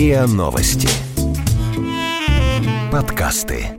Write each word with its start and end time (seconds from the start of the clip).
РИА 0.00 0.26
Новости. 0.26 0.88
Подкасты. 2.90 3.78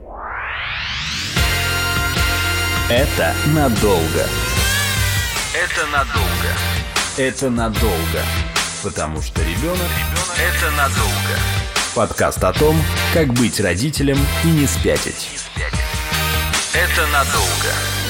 Это 2.88 3.34
надолго. 3.46 4.28
Это 5.52 5.86
надолго. 5.90 6.52
Это 7.16 7.50
надолго. 7.50 8.22
Потому 8.84 9.20
что 9.20 9.40
ребенок– 9.42 9.90
это 10.38 10.70
надолго. 10.76 11.34
Подкаст 11.96 12.44
о 12.44 12.52
том, 12.52 12.80
как 13.12 13.34
быть 13.34 13.58
родителем 13.58 14.18
и 14.44 14.46
не 14.46 14.68
спятить. 14.68 15.28
Это 16.72 17.06
надолго. 17.08 18.01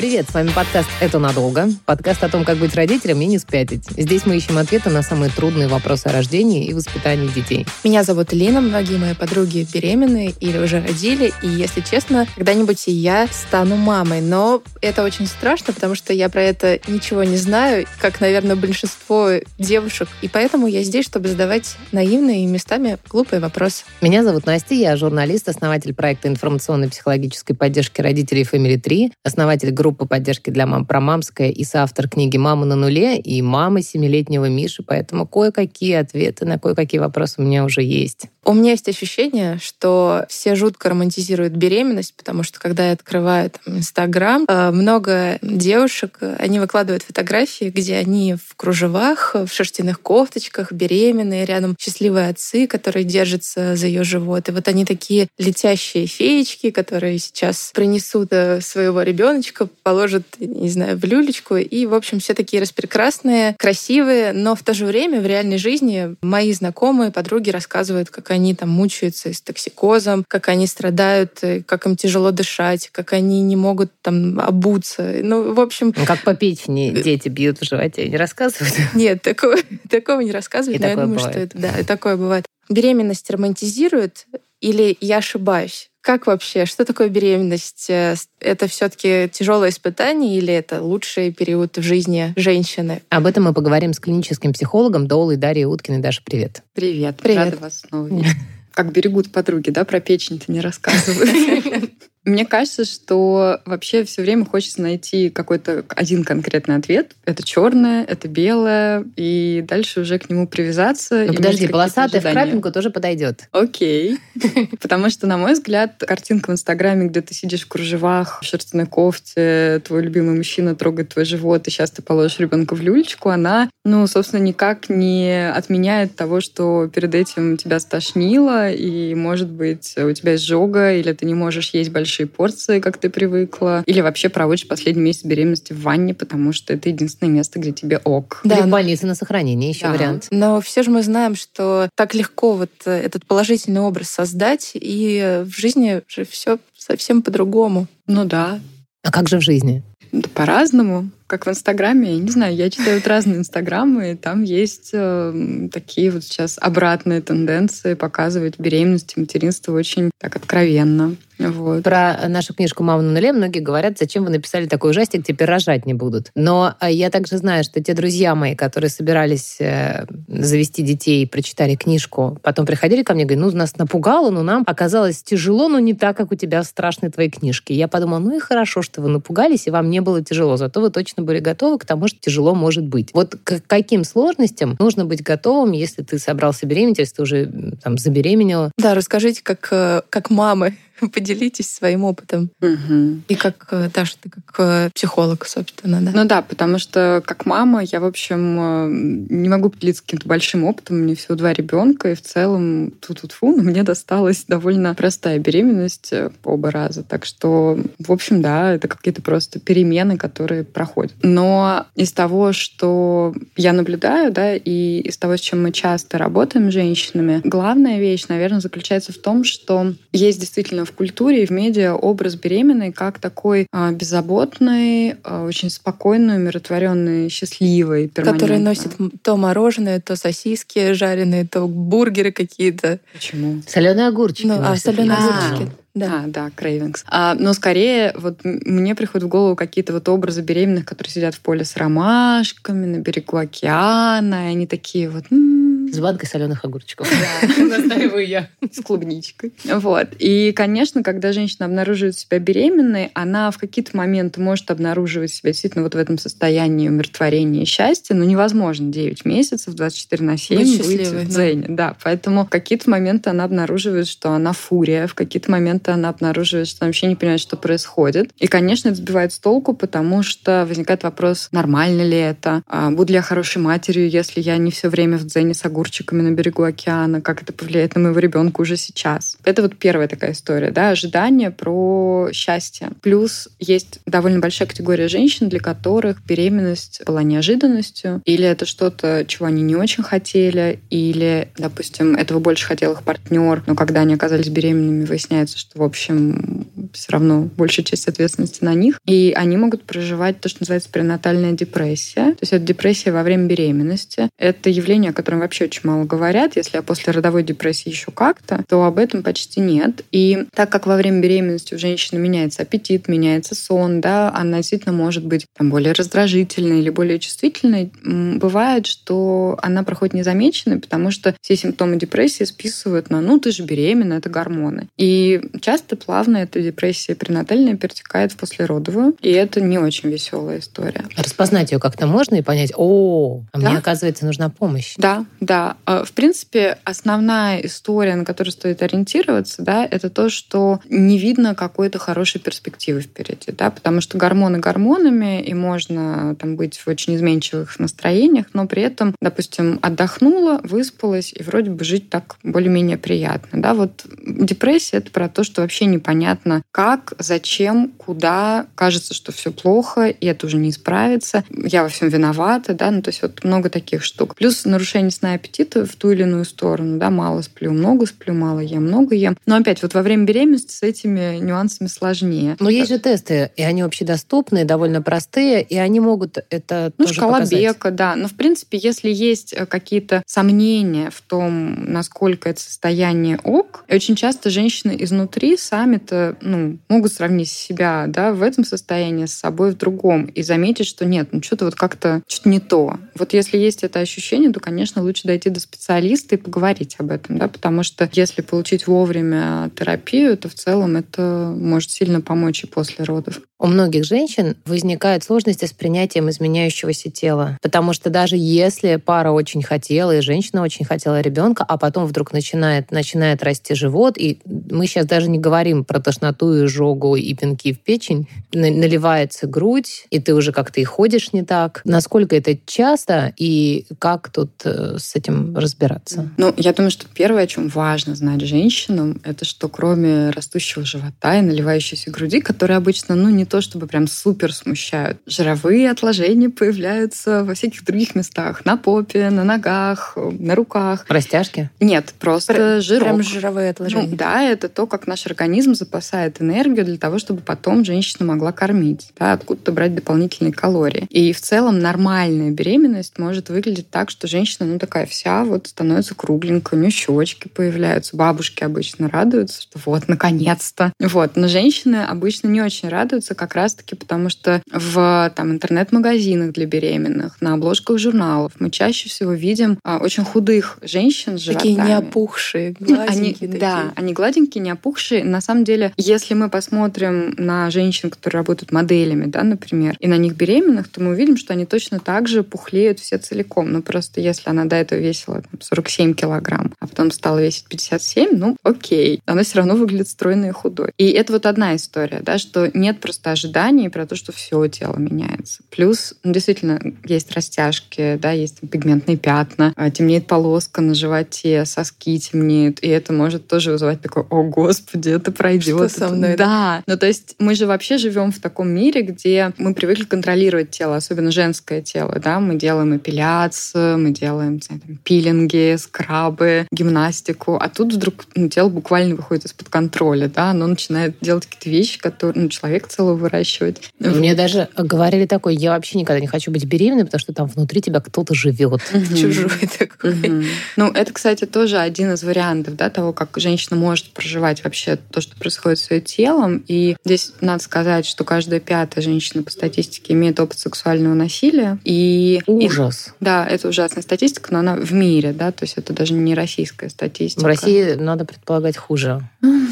Привет, 0.00 0.30
с 0.30 0.32
вами 0.32 0.50
подкаст 0.50 0.88
«Это 1.02 1.18
надолго». 1.18 1.68
Подкаст 1.84 2.24
о 2.24 2.30
том, 2.30 2.46
как 2.46 2.56
быть 2.56 2.74
родителем 2.74 3.20
и 3.20 3.26
не 3.26 3.38
спятить. 3.38 3.84
Здесь 3.90 4.24
мы 4.24 4.38
ищем 4.38 4.56
ответы 4.56 4.88
на 4.88 5.02
самые 5.02 5.30
трудные 5.30 5.68
вопросы 5.68 6.06
о 6.06 6.12
рождении 6.12 6.64
и 6.64 6.72
воспитании 6.72 7.28
детей. 7.28 7.66
Меня 7.84 8.02
зовут 8.02 8.32
Лена, 8.32 8.62
многие 8.62 8.96
мои 8.96 9.12
подруги 9.12 9.68
беременны 9.70 10.32
или 10.40 10.56
уже 10.56 10.80
родили, 10.80 11.34
и, 11.42 11.48
если 11.48 11.82
честно, 11.82 12.26
когда-нибудь 12.34 12.88
и 12.88 12.92
я 12.92 13.28
стану 13.30 13.76
мамой. 13.76 14.22
Но 14.22 14.62
это 14.80 15.04
очень 15.04 15.26
страшно, 15.26 15.74
потому 15.74 15.94
что 15.94 16.14
я 16.14 16.30
про 16.30 16.44
это 16.44 16.80
ничего 16.88 17.22
не 17.22 17.36
знаю, 17.36 17.84
как, 17.98 18.22
наверное, 18.22 18.56
большинство 18.56 19.32
девушек. 19.58 20.08
И 20.22 20.28
поэтому 20.28 20.66
я 20.66 20.82
здесь, 20.82 21.04
чтобы 21.04 21.28
задавать 21.28 21.76
наивные 21.92 22.44
и 22.44 22.46
местами 22.46 22.96
глупые 23.10 23.40
вопросы. 23.40 23.84
Меня 24.00 24.24
зовут 24.24 24.46
Настя, 24.46 24.74
я 24.74 24.96
журналист, 24.96 25.50
основатель 25.50 25.92
проекта 25.92 26.28
информационной 26.28 26.88
психологической 26.88 27.54
поддержки 27.54 28.00
родителей 28.00 28.48
Family 28.50 28.80
3, 28.80 29.12
основатель 29.24 29.70
группы 29.70 29.89
группа 29.90 30.06
поддержки 30.06 30.50
для 30.50 30.66
мам 30.66 30.86
Промамская 30.86 31.50
и 31.50 31.64
соавтор 31.64 32.08
книги 32.08 32.36
«Мама 32.36 32.64
на 32.64 32.76
нуле» 32.76 33.18
и 33.18 33.42
мама 33.42 33.82
семилетнего 33.82 34.48
Миши, 34.48 34.84
поэтому 34.84 35.26
кое-какие 35.26 35.94
ответы 35.94 36.46
на 36.46 36.60
кое-какие 36.60 37.00
вопросы 37.00 37.34
у 37.38 37.42
меня 37.42 37.64
уже 37.64 37.82
есть. 37.82 38.28
У 38.44 38.54
меня 38.54 38.70
есть 38.70 38.88
ощущение, 38.88 39.58
что 39.62 40.24
все 40.28 40.54
жутко 40.54 40.88
романтизируют 40.88 41.52
беременность, 41.52 42.14
потому 42.16 42.42
что 42.42 42.58
когда 42.58 42.86
я 42.86 42.92
открываю 42.92 43.52
Инстаграм, 43.66 44.44
э, 44.48 44.70
много 44.70 45.38
девушек, 45.42 46.18
они 46.38 46.58
выкладывают 46.58 47.02
фотографии, 47.02 47.66
где 47.74 47.96
они 47.96 48.34
в 48.34 48.56
кружевах, 48.56 49.34
в 49.34 49.48
шерстяных 49.48 50.00
кофточках, 50.00 50.72
беременные, 50.72 51.44
рядом 51.44 51.76
счастливые 51.78 52.28
отцы, 52.28 52.66
которые 52.66 53.04
держатся 53.04 53.76
за 53.76 53.86
ее 53.86 54.04
живот. 54.04 54.48
И 54.48 54.52
вот 54.52 54.68
они 54.68 54.86
такие 54.86 55.28
летящие 55.38 56.06
феечки, 56.06 56.70
которые 56.70 57.18
сейчас 57.18 57.72
принесут 57.74 58.28
э, 58.30 58.62
своего 58.62 59.02
ребеночка, 59.02 59.68
положат, 59.82 60.22
не 60.38 60.70
знаю, 60.70 60.96
в 60.96 61.04
люлечку. 61.04 61.56
И, 61.56 61.84
в 61.84 61.94
общем, 61.94 62.20
все 62.20 62.32
такие 62.32 62.62
распрекрасные, 62.62 63.54
красивые, 63.58 64.32
но 64.32 64.54
в 64.54 64.62
то 64.62 64.72
же 64.72 64.86
время 64.86 65.20
в 65.20 65.26
реальной 65.26 65.58
жизни 65.58 66.16
мои 66.22 66.52
знакомые, 66.54 67.10
подруги 67.10 67.50
рассказывают, 67.50 68.08
как 68.08 68.29
они 68.30 68.54
там 68.54 68.68
мучаются 68.68 69.32
с 69.32 69.40
токсикозом, 69.40 70.24
как 70.28 70.48
они 70.48 70.66
страдают, 70.66 71.38
э, 71.42 71.62
как 71.62 71.86
им 71.86 71.96
тяжело 71.96 72.30
дышать, 72.30 72.88
как 72.90 73.12
они 73.12 73.42
не 73.42 73.56
могут 73.56 73.92
там 74.02 74.38
обуться. 74.40 75.16
Ну, 75.22 75.54
в 75.54 75.60
общем... 75.60 75.92
Ну, 75.96 76.06
как 76.06 76.22
по 76.22 76.34
печени 76.34 76.90
дети 76.90 77.28
бьют 77.28 77.58
в 77.58 77.64
животе, 77.64 78.08
не 78.08 78.16
рассказывают? 78.16 78.74
Нет, 78.94 79.22
такого, 79.22 79.56
такого 79.88 80.20
не 80.20 80.32
рассказывают, 80.32 80.80
и 80.80 80.82
но 80.82 80.88
я 80.88 80.94
думаю, 80.96 81.18
бывает. 81.18 81.32
что 81.32 81.40
это, 81.40 81.58
да, 81.58 81.84
такое 81.84 82.16
бывает. 82.16 82.46
Беременность 82.68 83.28
романтизируют 83.30 84.26
или 84.60 84.96
я 85.00 85.18
ошибаюсь? 85.18 85.89
Как 86.02 86.26
вообще? 86.26 86.64
Что 86.64 86.84
такое 86.84 87.08
беременность? 87.08 87.90
Э, 87.90 88.14
это 88.40 88.66
все-таки 88.68 89.28
тяжелое 89.30 89.68
испытание 89.68 90.38
или 90.38 90.52
это 90.52 90.82
лучший 90.82 91.32
период 91.32 91.76
в 91.76 91.82
жизни 91.82 92.32
женщины? 92.36 93.02
Об 93.10 93.26
этом 93.26 93.44
мы 93.44 93.52
поговорим 93.52 93.92
с 93.92 94.00
клиническим 94.00 94.52
психологом 94.52 95.06
Доулой 95.06 95.36
Дарьей 95.36 95.66
Уткиной. 95.66 95.98
Даша, 95.98 96.22
привет. 96.24 96.62
Привет. 96.72 97.18
Привет. 97.22 97.38
Рада 97.38 97.56
вас 97.58 97.80
снова 97.80 98.06
видеть. 98.06 98.32
Как 98.72 98.92
берегут 98.92 99.30
подруги, 99.30 99.70
да, 99.70 99.84
про 99.84 100.00
печень-то 100.00 100.50
не 100.50 100.60
рассказывают. 100.60 101.90
Мне 102.24 102.44
кажется, 102.44 102.84
что 102.84 103.60
вообще 103.64 104.04
все 104.04 104.22
время 104.22 104.44
хочется 104.44 104.82
найти 104.82 105.30
какой-то 105.30 105.84
один 105.88 106.24
конкретный 106.24 106.76
ответ. 106.76 107.12
Это 107.24 107.42
черное, 107.42 108.04
это 108.04 108.28
белое, 108.28 109.04
и 109.16 109.64
дальше 109.66 110.00
уже 110.00 110.18
к 110.18 110.28
нему 110.28 110.46
привязаться. 110.46 111.24
Ну 111.26 111.34
подожди, 111.34 111.66
полосатый 111.66 112.20
в 112.20 112.22
крапинку 112.24 112.70
тоже 112.70 112.90
подойдет. 112.90 113.48
Окей. 113.52 114.18
Потому 114.80 115.08
что, 115.08 115.26
на 115.26 115.38
мой 115.38 115.54
взгляд, 115.54 116.02
картинка 116.06 116.50
в 116.50 116.52
Инстаграме, 116.52 117.08
где 117.08 117.22
ты 117.22 117.32
сидишь 117.32 117.62
в 117.62 117.68
кружевах, 117.68 118.40
в 118.42 118.44
шерстяной 118.44 118.86
кофте, 118.86 119.80
твой 119.86 120.02
любимый 120.02 120.36
мужчина 120.36 120.74
трогает 120.74 121.10
твой 121.10 121.24
живот, 121.24 121.66
и 121.66 121.70
сейчас 121.70 121.90
ты 121.90 122.02
положишь 122.02 122.38
ребенка 122.38 122.74
в 122.74 122.82
люлечку, 122.82 123.30
она, 123.30 123.70
ну, 123.84 124.06
собственно, 124.06 124.42
никак 124.42 124.90
не 124.90 125.50
отменяет 125.50 126.16
того, 126.16 126.40
что 126.40 126.90
перед 126.92 127.14
этим 127.14 127.56
тебя 127.56 127.80
стошнило, 127.80 128.70
и, 128.70 129.14
может 129.14 129.48
быть, 129.48 129.94
у 129.96 130.12
тебя 130.12 130.34
изжога, 130.34 130.92
или 130.92 131.12
ты 131.12 131.24
не 131.24 131.34
можешь 131.34 131.70
есть 131.70 131.90
большие 131.90 132.19
большие 132.20 132.26
порции, 132.26 132.80
как 132.80 132.98
ты 132.98 133.08
привыкла, 133.10 133.82
или 133.86 134.00
вообще 134.00 134.28
проводишь 134.28 134.66
последний 134.68 135.02
месяц 135.02 135.24
беременности 135.24 135.72
в 135.72 135.82
ванне, 135.82 136.14
потому 136.14 136.52
что 136.52 136.72
это 136.72 136.88
единственное 136.88 137.32
место, 137.32 137.58
где 137.58 137.72
тебе 137.72 137.98
ок. 138.04 138.40
Да, 138.44 138.58
или 138.58 138.66
в 138.66 138.68
больнице 138.68 139.06
на 139.06 139.14
сохранение 139.14 139.70
еще 139.70 139.86
Да. 139.86 139.92
вариант. 139.92 140.28
Но 140.30 140.60
все 140.60 140.82
же 140.82 140.90
мы 140.90 141.02
знаем, 141.02 141.34
что 141.36 141.88
так 141.94 142.14
легко 142.14 142.54
вот 142.54 142.70
э, 142.84 142.90
этот 142.90 143.24
положительный 143.26 143.80
образ 143.80 144.10
создать, 144.10 144.72
и 144.74 145.42
в 145.44 145.58
жизни 145.58 146.02
же 146.08 146.24
все 146.24 146.58
совсем 146.76 147.22
по-другому. 147.22 147.86
Ну 148.06 148.24
да, 148.24 148.60
А 149.02 149.10
как 149.10 149.28
же 149.28 149.38
в 149.38 149.42
жизни? 149.42 149.82
Да 150.12 150.28
по-разному. 150.34 151.08
Как 151.28 151.46
в 151.46 151.48
Инстаграме, 151.48 152.14
я 152.14 152.18
не 152.18 152.28
знаю, 152.30 152.56
я 152.56 152.68
читаю 152.68 152.96
вот 152.96 153.06
разные 153.06 153.36
Инстаграмы, 153.36 154.12
и 154.12 154.16
там 154.16 154.42
есть 154.42 154.90
э, 154.92 155.68
такие 155.72 156.10
вот 156.10 156.24
сейчас 156.24 156.58
обратные 156.60 157.20
тенденции 157.20 157.94
показывать 157.94 158.58
беременность 158.58 159.12
и 159.16 159.20
материнство 159.20 159.72
очень 159.72 160.10
так 160.18 160.34
откровенно. 160.34 161.14
Вот. 161.40 161.82
Про 161.82 162.28
нашу 162.28 162.54
книжку 162.54 162.82
«Мама 162.82 163.02
на 163.02 163.12
нуле» 163.12 163.32
многие 163.32 163.60
говорят, 163.60 163.98
зачем 163.98 164.24
вы 164.24 164.30
написали 164.30 164.66
такой 164.66 164.90
ужастик, 164.90 165.24
теперь 165.24 165.48
рожать 165.48 165.86
не 165.86 165.94
будут. 165.94 166.30
Но 166.34 166.74
а, 166.78 166.90
я 166.90 167.10
также 167.10 167.38
знаю, 167.38 167.64
что 167.64 167.82
те 167.82 167.94
друзья 167.94 168.34
мои, 168.34 168.54
которые 168.54 168.90
собирались 168.90 169.56
э, 169.60 170.04
завести 170.28 170.82
детей, 170.82 171.26
прочитали 171.26 171.74
книжку, 171.76 172.38
потом 172.42 172.66
приходили 172.66 173.02
ко 173.02 173.14
мне 173.14 173.22
и 173.22 173.26
говорили, 173.26 173.46
ну, 173.46 173.56
нас 173.56 173.76
напугало, 173.78 174.30
но 174.30 174.42
нам 174.42 174.64
оказалось 174.66 175.22
тяжело, 175.22 175.68
но 175.68 175.78
не 175.78 175.94
так, 175.94 176.16
как 176.16 176.30
у 176.32 176.34
тебя 176.34 176.62
в 176.62 176.66
страшной 176.66 177.10
твоей 177.10 177.30
книжке. 177.30 177.74
Я 177.74 177.88
подумала, 177.88 178.18
ну 178.18 178.36
и 178.36 178.40
хорошо, 178.40 178.82
что 178.82 179.00
вы 179.00 179.08
напугались, 179.08 179.66
и 179.66 179.70
вам 179.70 179.90
не 179.90 180.00
было 180.00 180.22
тяжело, 180.22 180.56
зато 180.56 180.80
вы 180.80 180.90
точно 180.90 181.22
были 181.22 181.40
готовы 181.40 181.78
к 181.78 181.84
тому, 181.84 182.08
что 182.08 182.18
тяжело 182.20 182.54
может 182.54 182.84
быть. 182.84 183.10
Вот 183.14 183.36
к 183.42 183.60
каким 183.66 184.04
сложностям 184.04 184.76
нужно 184.78 185.04
быть 185.04 185.22
готовым, 185.22 185.72
если 185.72 186.02
ты 186.02 186.18
собрался 186.18 186.66
беременеть, 186.66 186.98
если 186.98 187.16
ты 187.16 187.22
уже 187.22 187.52
там 187.82 187.98
забеременела? 187.98 188.70
Да, 188.78 188.94
расскажите, 188.94 189.42
как, 189.42 189.68
э, 189.70 190.02
как 190.10 190.30
мамы, 190.30 190.76
поделитесь 191.12 191.72
своим 191.72 192.04
опытом. 192.04 192.50
Мгм. 192.60 193.24
И 193.28 193.34
как, 193.34 193.68
э, 193.70 193.90
Даша, 193.92 194.16
ты 194.20 194.30
как 194.30 194.54
э, 194.58 194.90
психолог, 194.94 195.46
собственно, 195.46 196.00
да? 196.00 196.12
Ну 196.14 196.24
да, 196.26 196.42
потому 196.42 196.78
что 196.78 197.22
как 197.24 197.46
мама 197.46 197.82
я, 197.82 198.00
в 198.00 198.04
общем, 198.04 198.58
э, 198.60 198.88
не 199.30 199.48
могу 199.48 199.70
поделиться 199.70 200.02
каким-то 200.02 200.28
большим 200.28 200.64
опытом. 200.64 200.96
У 200.96 201.00
меня 201.00 201.16
всего 201.16 201.34
два 201.34 201.52
ребенка, 201.52 202.10
и 202.10 202.14
в 202.14 202.22
целом 202.22 202.92
тут 203.00 203.20
тут 203.20 203.32
фу, 203.32 203.54
но 203.56 203.62
мне 203.62 203.82
досталась 203.82 204.44
довольно 204.46 204.94
простая 204.94 205.38
беременность 205.38 206.12
оба 206.44 206.70
раза. 206.70 207.02
Так 207.02 207.24
что, 207.24 207.78
в 207.98 208.12
общем, 208.12 208.42
да, 208.42 208.74
это 208.74 208.88
какие-то 208.88 209.22
просто 209.22 209.60
перемены, 209.60 210.16
которые 210.16 210.64
проходят. 210.64 211.12
Но 211.22 211.86
из 211.94 212.12
того, 212.12 212.52
что 212.52 213.34
я 213.56 213.72
наблюдаю, 213.72 214.32
да, 214.32 214.54
и 214.54 215.00
из 215.00 215.16
того, 215.16 215.36
с 215.36 215.40
чем 215.40 215.62
мы 215.62 215.72
часто 215.72 216.18
работаем 216.18 216.70
с 216.70 216.74
женщинами, 216.74 217.40
главная 217.44 217.98
вещь, 217.98 218.26
наверное, 218.28 218.60
заключается 218.60 219.12
в 219.12 219.18
том, 219.18 219.44
что 219.44 219.94
есть 220.12 220.40
действительно 220.40 220.84
в 220.90 220.94
культуре 220.94 221.42
и 221.42 221.46
в 221.46 221.50
медиа 221.50 221.94
образ 221.94 222.34
беременной 222.34 222.92
как 222.92 223.18
такой 223.18 223.66
а, 223.72 223.92
беззаботной, 223.92 225.16
а, 225.24 225.44
очень 225.44 225.70
спокойной, 225.70 226.36
умиротворенной, 226.36 227.28
счастливой, 227.28 228.08
Который 228.08 228.38
перманентно. 228.38 228.64
носит 228.68 229.22
то 229.22 229.36
мороженое, 229.36 230.00
то 230.00 230.16
сосиски 230.16 230.92
жареные, 230.92 231.46
то 231.46 231.66
бургеры 231.66 232.32
какие-то. 232.32 233.00
Почему? 233.12 233.62
Соленые 233.66 234.08
огурчики. 234.08 234.46
Ну, 234.46 234.58
а 234.60 234.76
соленые 234.76 235.18
А. 235.18 235.48
огурчики. 235.48 235.72
Да. 235.92 236.22
А, 236.24 236.28
да, 236.28 236.50
крейвингс. 236.54 237.04
А, 237.08 237.34
но 237.34 237.52
скорее 237.52 238.12
вот 238.16 238.38
мне 238.44 238.94
приходят 238.94 239.26
в 239.26 239.28
голову 239.28 239.56
какие-то 239.56 239.92
вот 239.92 240.08
образы 240.08 240.40
беременных, 240.40 240.84
которые 240.84 241.12
сидят 241.12 241.34
в 241.34 241.40
поле 241.40 241.64
с 241.64 241.76
ромашками 241.76 242.86
на 242.86 242.98
берегу 243.00 243.36
океана, 243.36 244.46
и 244.48 244.52
они 244.52 244.66
такие 244.68 245.10
вот 245.10 245.24
«М, 245.32 245.79
С 245.88 245.98
банкой 245.98 246.28
соленых 246.28 246.64
огурчиков. 246.64 247.10
Настаиваю 247.58 248.26
я. 248.26 248.48
С 248.70 248.82
клубничкой. 248.82 249.52
Вот. 249.64 250.08
И, 250.18 250.52
конечно, 250.52 251.02
когда 251.02 251.32
женщина 251.32 251.66
обнаруживает 251.66 252.18
себя 252.18 252.38
беременной, 252.38 253.10
она 253.14 253.50
в 253.50 253.58
какие-то 253.58 253.96
моменты 253.96 254.40
может 254.40 254.70
обнаруживать 254.70 255.32
себя 255.32 255.52
действительно 255.52 255.84
вот 255.84 255.94
в 255.94 255.98
этом 255.98 256.18
состоянии 256.18 256.88
умиротворения 256.88 257.62
и 257.62 257.66
счастья, 257.66 258.14
но 258.14 258.24
невозможно 258.24 258.92
9 258.92 259.24
месяцев, 259.24 259.74
24 259.74 260.24
на 260.24 260.36
7 260.36 260.58
быть, 260.58 260.86
быть 260.86 261.08
в 261.08 261.28
дзене. 261.28 261.66
Да. 261.68 261.74
да, 261.74 261.96
поэтому 262.02 262.44
в 262.44 262.48
какие-то 262.48 262.88
моменты 262.90 263.30
она 263.30 263.44
обнаруживает, 263.44 264.06
что 264.06 264.30
она 264.30 264.52
фурия, 264.52 265.06
в 265.06 265.14
какие-то 265.14 265.50
моменты 265.50 265.90
она 265.90 266.08
обнаруживает, 266.08 266.68
что 266.68 266.84
она 266.84 266.88
вообще 266.88 267.06
не 267.06 267.16
понимает, 267.16 267.40
что 267.40 267.56
происходит. 267.56 268.30
И, 268.38 268.46
конечно, 268.46 268.88
это 268.88 268.98
сбивает 268.98 269.32
с 269.32 269.38
толку, 269.38 269.74
потому 269.74 270.22
что 270.22 270.66
возникает 270.68 271.02
вопрос, 271.02 271.48
нормально 271.52 272.02
ли 272.02 272.18
это, 272.18 272.62
а 272.66 272.90
буду 272.90 273.12
ли 273.12 273.16
я 273.16 273.22
хорошей 273.22 273.58
матерью, 273.58 274.08
если 274.08 274.40
я 274.40 274.56
не 274.56 274.70
все 274.70 274.88
время 274.88 275.16
в 275.16 275.24
дзене 275.24 275.54
с 275.54 275.64
огурчиками 275.70 276.22
на 276.22 276.32
берегу 276.32 276.62
океана, 276.62 277.20
как 277.20 277.42
это 277.42 277.52
повлияет 277.52 277.94
на 277.94 278.00
моего 278.02 278.18
ребенка 278.18 278.60
уже 278.60 278.76
сейчас. 278.76 279.38
Это 279.44 279.62
вот 279.62 279.76
первая 279.78 280.08
такая 280.08 280.32
история, 280.32 280.70
да, 280.70 280.90
ожидание 280.90 281.50
про 281.50 282.28
счастье. 282.32 282.90
Плюс 283.00 283.48
есть 283.58 284.00
довольно 284.06 284.40
большая 284.40 284.68
категория 284.68 285.08
женщин, 285.08 285.48
для 285.48 285.60
которых 285.60 286.24
беременность 286.24 287.02
была 287.06 287.22
неожиданностью, 287.22 288.20
или 288.24 288.44
это 288.44 288.66
что-то, 288.66 289.24
чего 289.26 289.46
они 289.46 289.62
не 289.62 289.76
очень 289.76 290.02
хотели, 290.02 290.80
или, 290.90 291.48
допустим, 291.56 292.14
этого 292.14 292.40
больше 292.40 292.66
хотел 292.66 292.92
их 292.92 293.02
партнер, 293.02 293.62
но 293.66 293.74
когда 293.74 294.00
они 294.00 294.14
оказались 294.14 294.48
беременными, 294.48 295.04
выясняется, 295.04 295.58
что, 295.58 295.78
в 295.78 295.82
общем, 295.82 296.66
все 296.92 297.12
равно 297.12 297.48
большая 297.56 297.84
часть 297.84 298.08
ответственности 298.08 298.64
на 298.64 298.74
них. 298.74 298.98
И 299.06 299.32
они 299.36 299.56
могут 299.56 299.84
проживать 299.84 300.40
то, 300.40 300.48
что 300.48 300.60
называется 300.60 300.90
пренатальная 300.90 301.52
депрессия. 301.52 302.32
То 302.32 302.38
есть 302.42 302.52
это 302.52 302.64
депрессия 302.64 303.12
во 303.12 303.22
время 303.22 303.46
беременности. 303.46 304.28
Это 304.38 304.70
явление, 304.70 305.10
о 305.10 305.14
котором 305.14 305.40
вообще 305.40 305.64
очень 305.64 305.82
мало 305.84 306.04
говорят. 306.04 306.56
Если 306.56 306.76
о 306.76 306.82
послеродовой 306.82 307.42
депрессии 307.42 307.88
еще 307.88 308.10
как-то, 308.10 308.64
то 308.68 308.84
об 308.84 308.98
этом 308.98 309.22
почти 309.22 309.60
нет. 309.60 310.04
И 310.12 310.46
так 310.54 310.70
как 310.70 310.86
во 310.86 310.96
время 310.96 311.20
беременности 311.20 311.74
у 311.74 311.78
женщины 311.78 312.18
меняется 312.18 312.62
аппетит, 312.62 313.08
меняется 313.08 313.54
сон, 313.54 314.00
да, 314.00 314.32
она 314.34 314.58
действительно 314.58 314.92
может 314.92 315.24
быть 315.24 315.46
там, 315.56 315.70
более 315.70 315.92
раздражительной 315.92 316.80
или 316.80 316.90
более 316.90 317.18
чувствительной, 317.18 317.92
бывает, 318.02 318.86
что 318.86 319.58
она 319.62 319.82
проходит 319.82 320.14
незамеченной, 320.14 320.78
потому 320.78 321.10
что 321.10 321.34
все 321.40 321.56
симптомы 321.56 321.96
депрессии 321.96 322.44
списывают 322.44 323.10
на 323.10 323.20
«ну, 323.20 323.38
ты 323.38 323.52
же 323.52 323.62
беременна, 323.62 324.14
это 324.14 324.28
гормоны». 324.28 324.88
И 324.96 325.40
часто 325.60 325.96
плавно 325.96 326.38
эта 326.38 326.60
депрессия 326.60 326.79
пренатальная 327.14 327.76
перетекает 327.76 328.32
в 328.32 328.36
послеродовую, 328.36 329.16
и 329.20 329.30
это 329.30 329.60
не 329.60 329.78
очень 329.78 330.10
веселая 330.10 330.58
история. 330.58 331.04
Распознать 331.16 331.72
ее 331.72 331.78
как-то 331.78 332.06
можно 332.06 332.36
и 332.36 332.42
понять, 332.42 332.72
о, 332.76 333.42
а 333.52 333.58
да? 333.58 333.70
мне, 333.70 333.78
оказывается, 333.78 334.26
нужна 334.26 334.48
помощь. 334.48 334.94
Да, 334.96 335.24
да. 335.40 335.76
А, 335.84 336.04
в 336.04 336.12
принципе, 336.12 336.78
основная 336.84 337.60
история, 337.60 338.16
на 338.16 338.24
которую 338.24 338.52
стоит 338.52 338.82
ориентироваться, 338.82 339.62
да, 339.62 339.86
это 339.88 340.10
то, 340.10 340.28
что 340.28 340.80
не 340.88 341.18
видно 341.18 341.54
какой-то 341.54 341.98
хорошей 341.98 342.40
перспективы 342.40 343.00
впереди, 343.00 343.52
да, 343.52 343.70
потому 343.70 344.00
что 344.00 344.18
гормоны 344.18 344.58
гормонами, 344.58 345.42
и 345.42 345.54
можно 345.54 346.34
там 346.36 346.56
быть 346.56 346.78
в 346.78 346.88
очень 346.88 347.16
изменчивых 347.16 347.78
настроениях, 347.78 348.46
но 348.52 348.66
при 348.66 348.82
этом, 348.82 349.14
допустим, 349.20 349.78
отдохнула, 349.82 350.60
выспалась, 350.62 351.32
и 351.32 351.42
вроде 351.42 351.70
бы 351.70 351.84
жить 351.84 352.10
так 352.10 352.36
более-менее 352.42 352.98
приятно, 352.98 353.60
да, 353.60 353.74
вот 353.74 354.04
депрессия— 354.26 354.96
это 354.98 355.10
про 355.10 355.28
то, 355.28 355.44
что 355.44 355.62
вообще 355.62 355.86
непонятно, 355.86 356.62
как, 356.72 357.14
зачем, 357.18 357.92
куда, 357.98 358.66
кажется, 358.74 359.12
что 359.12 359.32
все 359.32 359.50
плохо, 359.50 360.06
и 360.06 360.26
это 360.26 360.46
уже 360.46 360.56
не 360.56 360.70
исправится, 360.70 361.44
я 361.50 361.82
во 361.82 361.88
всем 361.88 362.08
виновата, 362.08 362.74
да, 362.74 362.90
ну, 362.90 363.02
то 363.02 363.10
есть 363.10 363.22
вот 363.22 363.42
много 363.44 363.70
таких 363.70 364.04
штук. 364.04 364.36
Плюс 364.36 364.64
нарушение 364.64 365.10
сна 365.10 365.32
и 365.32 365.36
аппетита 365.36 365.84
в 365.84 365.96
ту 365.96 366.12
или 366.12 366.22
иную 366.22 366.44
сторону, 366.44 366.98
да, 366.98 367.10
мало 367.10 367.42
сплю, 367.42 367.72
много 367.72 368.06
сплю, 368.06 368.34
мало 368.34 368.60
ем, 368.60 368.84
много 368.84 369.14
ем. 369.14 369.36
Но 369.46 369.56
опять, 369.56 369.82
вот 369.82 369.94
во 369.94 370.02
время 370.02 370.24
беременности 370.24 370.72
с 370.72 370.82
этими 370.82 371.38
нюансами 371.38 371.88
сложнее. 371.88 372.56
Но 372.60 372.70
есть 372.70 372.90
же 372.90 372.98
тесты, 372.98 373.50
и 373.56 373.62
они 373.62 373.82
общедоступные, 373.82 374.64
довольно 374.64 375.02
простые, 375.02 375.62
и 375.62 375.76
они 375.76 375.98
могут 375.98 376.38
это 376.50 376.92
Ну, 376.98 377.04
тоже 377.04 377.14
шкала 377.14 377.32
показать. 377.34 377.58
Бека, 377.58 377.90
да. 377.90 378.14
Но, 378.14 378.28
в 378.28 378.34
принципе, 378.34 378.78
если 378.78 379.10
есть 379.10 379.52
э, 379.52 379.66
какие-то 379.66 380.22
сомнения 380.26 381.10
в 381.10 381.20
том, 381.20 381.92
насколько 381.92 382.48
это 382.48 382.60
состояние 382.60 383.38
ок, 383.42 383.84
очень 383.90 384.14
часто 384.14 384.50
женщины 384.50 384.96
изнутри 384.98 385.56
сами-то 385.56 386.36
ну, 386.40 386.59
могут 386.88 387.12
сравнить 387.12 387.50
себя 387.50 388.04
да, 388.08 388.32
в 388.32 388.42
этом 388.42 388.64
состоянии 388.64 389.26
с 389.26 389.34
собой 389.34 389.72
в 389.72 389.76
другом 389.76 390.26
и 390.26 390.42
заметить, 390.42 390.86
что 390.86 391.04
нет, 391.04 391.28
ну 391.32 391.42
что-то 391.42 391.66
вот 391.66 391.74
как-то 391.74 392.22
что-то 392.26 392.48
не 392.48 392.60
то. 392.60 392.98
Вот 393.14 393.32
если 393.32 393.58
есть 393.58 393.82
это 393.82 394.00
ощущение, 394.00 394.50
то, 394.52 394.60
конечно, 394.60 395.02
лучше 395.02 395.26
дойти 395.26 395.50
до 395.50 395.60
специалиста 395.60 396.34
и 396.34 396.38
поговорить 396.38 396.96
об 396.98 397.10
этом, 397.10 397.38
да, 397.38 397.48
потому 397.48 397.82
что 397.82 398.08
если 398.12 398.42
получить 398.42 398.86
вовремя 398.86 399.70
терапию, 399.76 400.36
то 400.36 400.48
в 400.48 400.54
целом 400.54 400.96
это 400.96 401.54
может 401.56 401.90
сильно 401.90 402.20
помочь 402.20 402.64
и 402.64 402.66
после 402.66 403.04
родов. 403.04 403.40
У 403.60 403.66
многих 403.66 404.04
женщин 404.04 404.56
возникают 404.64 405.22
сложности 405.22 405.66
с 405.66 405.72
принятием 405.74 406.30
изменяющегося 406.30 407.10
тела, 407.10 407.58
потому 407.60 407.92
что 407.92 408.08
даже 408.08 408.36
если 408.38 408.96
пара 408.96 409.32
очень 409.32 409.62
хотела, 409.62 410.16
и 410.16 410.22
женщина 410.22 410.62
очень 410.62 410.86
хотела 410.86 411.20
ребенка, 411.20 411.62
а 411.68 411.76
потом 411.76 412.06
вдруг 412.06 412.32
начинает, 412.32 412.90
начинает 412.90 413.42
расти 413.42 413.74
живот, 413.74 414.16
и 414.16 414.40
мы 414.46 414.86
сейчас 414.86 415.04
даже 415.04 415.28
не 415.28 415.38
говорим 415.38 415.84
про 415.84 416.00
тошноту 416.00 416.54
и 416.54 416.66
жогу 416.68 417.16
и 417.16 417.34
пинки 417.34 417.74
в 417.74 417.80
печень, 417.80 418.28
наливается 418.54 419.46
грудь, 419.46 420.06
и 420.08 420.20
ты 420.20 420.34
уже 420.34 420.52
как-то 420.52 420.80
и 420.80 420.84
ходишь 420.84 421.34
не 421.34 421.42
так. 421.42 421.82
Насколько 421.84 422.36
это 422.36 422.56
часто 422.64 423.34
и 423.36 423.84
как 423.98 424.30
тут 424.30 424.52
э, 424.64 424.96
с 424.98 425.14
этим 425.14 425.54
разбираться? 425.54 426.30
Ну, 426.38 426.54
я 426.56 426.72
думаю, 426.72 426.90
что 426.90 427.04
первое, 427.12 427.42
о 427.42 427.46
чем 427.46 427.68
важно 427.68 428.14
знать 428.14 428.40
женщинам, 428.40 429.20
это 429.22 429.44
что 429.44 429.68
кроме 429.68 430.30
растущего 430.30 430.86
живота 430.86 431.38
и 431.38 431.42
наливающейся 431.42 432.10
груди, 432.10 432.40
которые 432.40 432.78
обычно, 432.78 433.14
ну, 433.14 433.28
не 433.28 433.44
то 433.50 433.60
чтобы 433.60 433.86
прям 433.86 434.06
супер 434.06 434.54
смущают. 434.54 435.18
Жировые 435.26 435.90
отложения 435.90 436.48
появляются 436.48 437.44
во 437.44 437.54
всяких 437.54 437.84
других 437.84 438.14
местах. 438.14 438.64
На 438.64 438.76
попе, 438.76 439.28
на 439.30 439.44
ногах, 439.44 440.16
на 440.16 440.54
руках. 440.54 441.04
Растяжки? 441.08 441.70
Нет, 441.80 442.14
просто 442.18 442.54
Пр- 442.54 442.82
жирок. 442.82 443.04
Прям 443.04 443.22
жировые 443.22 443.70
отложения? 443.70 444.08
Ну, 444.08 444.16
да, 444.16 444.42
это 444.42 444.68
то, 444.68 444.86
как 444.86 445.06
наш 445.06 445.26
организм 445.26 445.74
запасает 445.74 446.40
энергию 446.40 446.84
для 446.84 446.96
того, 446.96 447.18
чтобы 447.18 447.40
потом 447.40 447.84
женщина 447.84 448.24
могла 448.24 448.52
кормить. 448.52 449.10
Да, 449.18 449.32
откуда-то 449.32 449.72
брать 449.72 449.94
дополнительные 449.94 450.52
калории. 450.52 451.06
И 451.10 451.32
в 451.32 451.40
целом 451.40 451.80
нормальная 451.80 452.50
беременность 452.50 453.18
может 453.18 453.48
выглядеть 453.48 453.90
так, 453.90 454.10
что 454.10 454.26
женщина, 454.28 454.66
ну, 454.66 454.78
такая 454.78 455.06
вся 455.06 455.44
вот 455.44 455.66
становится 455.66 456.14
кругленькая, 456.14 456.78
у 456.78 456.82
нее 456.82 456.90
щечки 456.92 457.48
появляются. 457.48 458.16
Бабушки 458.16 458.62
обычно 458.62 459.08
радуются, 459.08 459.62
что 459.62 459.80
вот, 459.84 460.06
наконец-то. 460.08 460.92
Вот. 461.00 461.36
Но 461.36 461.48
женщины 461.48 462.04
обычно 462.04 462.48
не 462.48 462.62
очень 462.62 462.88
радуются, 462.88 463.34
как 463.40 463.54
раз-таки 463.54 463.96
потому, 463.96 464.28
что 464.28 464.62
в 464.70 465.32
там, 465.34 465.52
интернет-магазинах 465.52 466.52
для 466.52 466.66
беременных, 466.66 467.40
на 467.40 467.54
обложках 467.54 467.98
журналов 467.98 468.52
мы 468.58 468.70
чаще 468.70 469.08
всего 469.08 469.32
видим 469.32 469.78
а, 469.82 469.96
очень 469.96 470.24
худых 470.24 470.78
женщин 470.82 471.38
с 471.38 471.40
животами. 471.40 471.74
Такие 471.74 471.86
не 471.86 471.96
опухшие, 471.96 472.74
гладенькие 472.78 473.06
они, 473.08 473.32
такие. 473.32 473.58
Да, 473.58 473.92
они 473.96 474.12
гладенькие, 474.12 474.62
не 474.62 474.70
опухшие. 474.70 475.24
На 475.24 475.40
самом 475.40 475.64
деле, 475.64 475.94
если 475.96 476.34
мы 476.34 476.50
посмотрим 476.50 477.34
на 477.38 477.70
женщин, 477.70 478.10
которые 478.10 478.40
работают 478.40 478.72
моделями, 478.72 479.24
да, 479.24 479.42
например, 479.42 479.96
и 480.00 480.06
на 480.06 480.18
них 480.18 480.36
беременных, 480.36 480.88
то 480.88 481.02
мы 481.02 481.12
увидим, 481.12 481.38
что 481.38 481.54
они 481.54 481.64
точно 481.64 481.98
так 481.98 482.28
же 482.28 482.42
пухлеют 482.42 483.00
все 483.00 483.16
целиком. 483.16 483.72
Ну, 483.72 483.80
просто 483.80 484.20
если 484.20 484.50
она 484.50 484.66
до 484.66 484.76
этого 484.76 484.98
весила 484.98 485.40
там, 485.40 485.60
47 485.62 486.12
килограмм, 486.12 486.74
а 486.78 486.86
потом 486.86 487.10
стала 487.10 487.42
весить 487.42 487.64
57, 487.68 488.36
ну, 488.36 488.56
окей. 488.62 489.22
Она 489.24 489.44
все 489.44 489.58
равно 489.58 489.76
выглядит 489.76 490.08
стройной 490.08 490.50
и 490.50 490.52
худой. 490.52 490.90
И 490.98 491.08
это 491.08 491.32
вот 491.32 491.46
одна 491.46 491.74
история, 491.74 492.20
да, 492.20 492.36
что 492.36 492.70
нет 492.74 493.00
просто 493.00 493.29
ожиданий 493.32 493.88
про 493.88 494.06
то, 494.06 494.16
что 494.16 494.32
все 494.32 494.66
тело 494.68 494.96
меняется. 494.96 495.62
Плюс, 495.70 496.14
ну, 496.22 496.32
действительно, 496.32 496.80
есть 497.04 497.32
растяжки, 497.32 498.18
да, 498.20 498.32
есть 498.32 498.60
пигментные 498.70 499.16
пятна, 499.16 499.72
а, 499.76 499.90
темнеет 499.90 500.26
полоска 500.26 500.80
на 500.80 500.94
животе, 500.94 501.64
соски 501.64 502.18
темнеют, 502.18 502.80
и 502.80 502.88
это 502.88 503.12
может 503.12 503.46
тоже 503.46 503.72
вызывать 503.72 504.00
такой, 504.00 504.24
о, 504.30 504.42
господи, 504.42 505.10
это 505.10 505.32
пройдет. 505.32 505.76
Что 505.76 505.88
со 505.88 506.08
мной? 506.08 506.36
Да. 506.36 506.82
Ну, 506.86 506.96
то 506.96 507.06
есть 507.06 507.36
мы 507.38 507.54
же 507.54 507.66
вообще 507.66 507.98
живем 507.98 508.32
в 508.32 508.38
таком 508.38 508.68
мире, 508.68 509.02
где 509.02 509.52
мы 509.58 509.74
привыкли 509.74 510.04
контролировать 510.04 510.70
тело, 510.70 510.96
особенно 510.96 511.30
женское 511.30 511.82
тело, 511.82 512.18
да, 512.22 512.40
мы 512.40 512.56
делаем 512.56 512.96
эпиляцию, 512.96 513.98
мы 513.98 514.10
делаем 514.10 514.60
знаю, 514.62 514.80
там, 514.80 514.96
пилинги, 515.04 515.76
скрабы, 515.76 516.66
гимнастику, 516.72 517.56
а 517.56 517.68
тут 517.68 517.92
вдруг 517.92 518.24
ну, 518.34 518.48
тело 518.48 518.68
буквально 518.68 519.14
выходит 519.14 519.46
из-под 519.46 519.68
контроля, 519.68 520.28
да, 520.28 520.50
оно 520.50 520.66
начинает 520.66 521.16
делать 521.20 521.46
какие-то 521.46 521.70
вещи, 521.70 521.98
которые 521.98 522.44
ну, 522.44 522.48
человек 522.48 522.88
целого 522.88 523.19
выращивать. 523.20 523.92
Мне 523.98 524.34
даже 524.34 524.68
говорили 524.76 525.26
такое, 525.26 525.54
я 525.54 525.70
вообще 525.70 525.98
никогда 525.98 526.20
не 526.20 526.26
хочу 526.26 526.50
быть 526.50 526.64
беременной, 526.64 527.04
потому 527.04 527.20
что 527.20 527.32
там 527.32 527.46
внутри 527.46 527.80
тебя 527.80 528.00
кто-то 528.00 528.34
живет. 528.34 528.80
Чужой 529.16 529.68
такой. 529.78 530.46
Ну, 530.76 530.90
это, 530.90 531.12
кстати, 531.12 531.44
тоже 531.44 531.78
один 531.78 532.12
из 532.12 532.22
вариантов 532.22 532.76
да, 532.76 532.90
того, 532.90 533.12
как 533.12 533.30
женщина 533.36 533.76
может 533.76 534.10
проживать 534.10 534.64
вообще 534.64 534.96
то, 534.96 535.20
что 535.20 535.36
происходит 535.36 535.78
с 535.78 535.90
ее 535.90 536.00
телом. 536.00 536.64
И 536.66 536.96
здесь 537.04 537.32
надо 537.40 537.62
сказать, 537.62 538.06
что 538.06 538.24
каждая 538.24 538.60
пятая 538.60 539.02
женщина 539.02 539.42
по 539.42 539.50
статистике 539.50 540.14
имеет 540.14 540.40
опыт 540.40 540.58
сексуального 540.58 541.14
насилия. 541.14 541.78
И, 541.84 542.42
Ужас. 542.46 543.08
И, 543.08 543.24
да, 543.24 543.46
это 543.46 543.68
ужасная 543.68 544.02
статистика, 544.02 544.52
но 544.52 544.60
она 544.60 544.76
в 544.76 544.92
мире, 544.92 545.32
да, 545.32 545.52
то 545.52 545.64
есть 545.64 545.74
это 545.76 545.92
даже 545.92 546.14
не 546.14 546.34
российская 546.34 546.88
статистика. 546.88 547.42
В 547.42 547.46
России, 547.46 547.94
надо 547.94 548.24
предполагать, 548.24 548.76
хуже. 548.76 549.20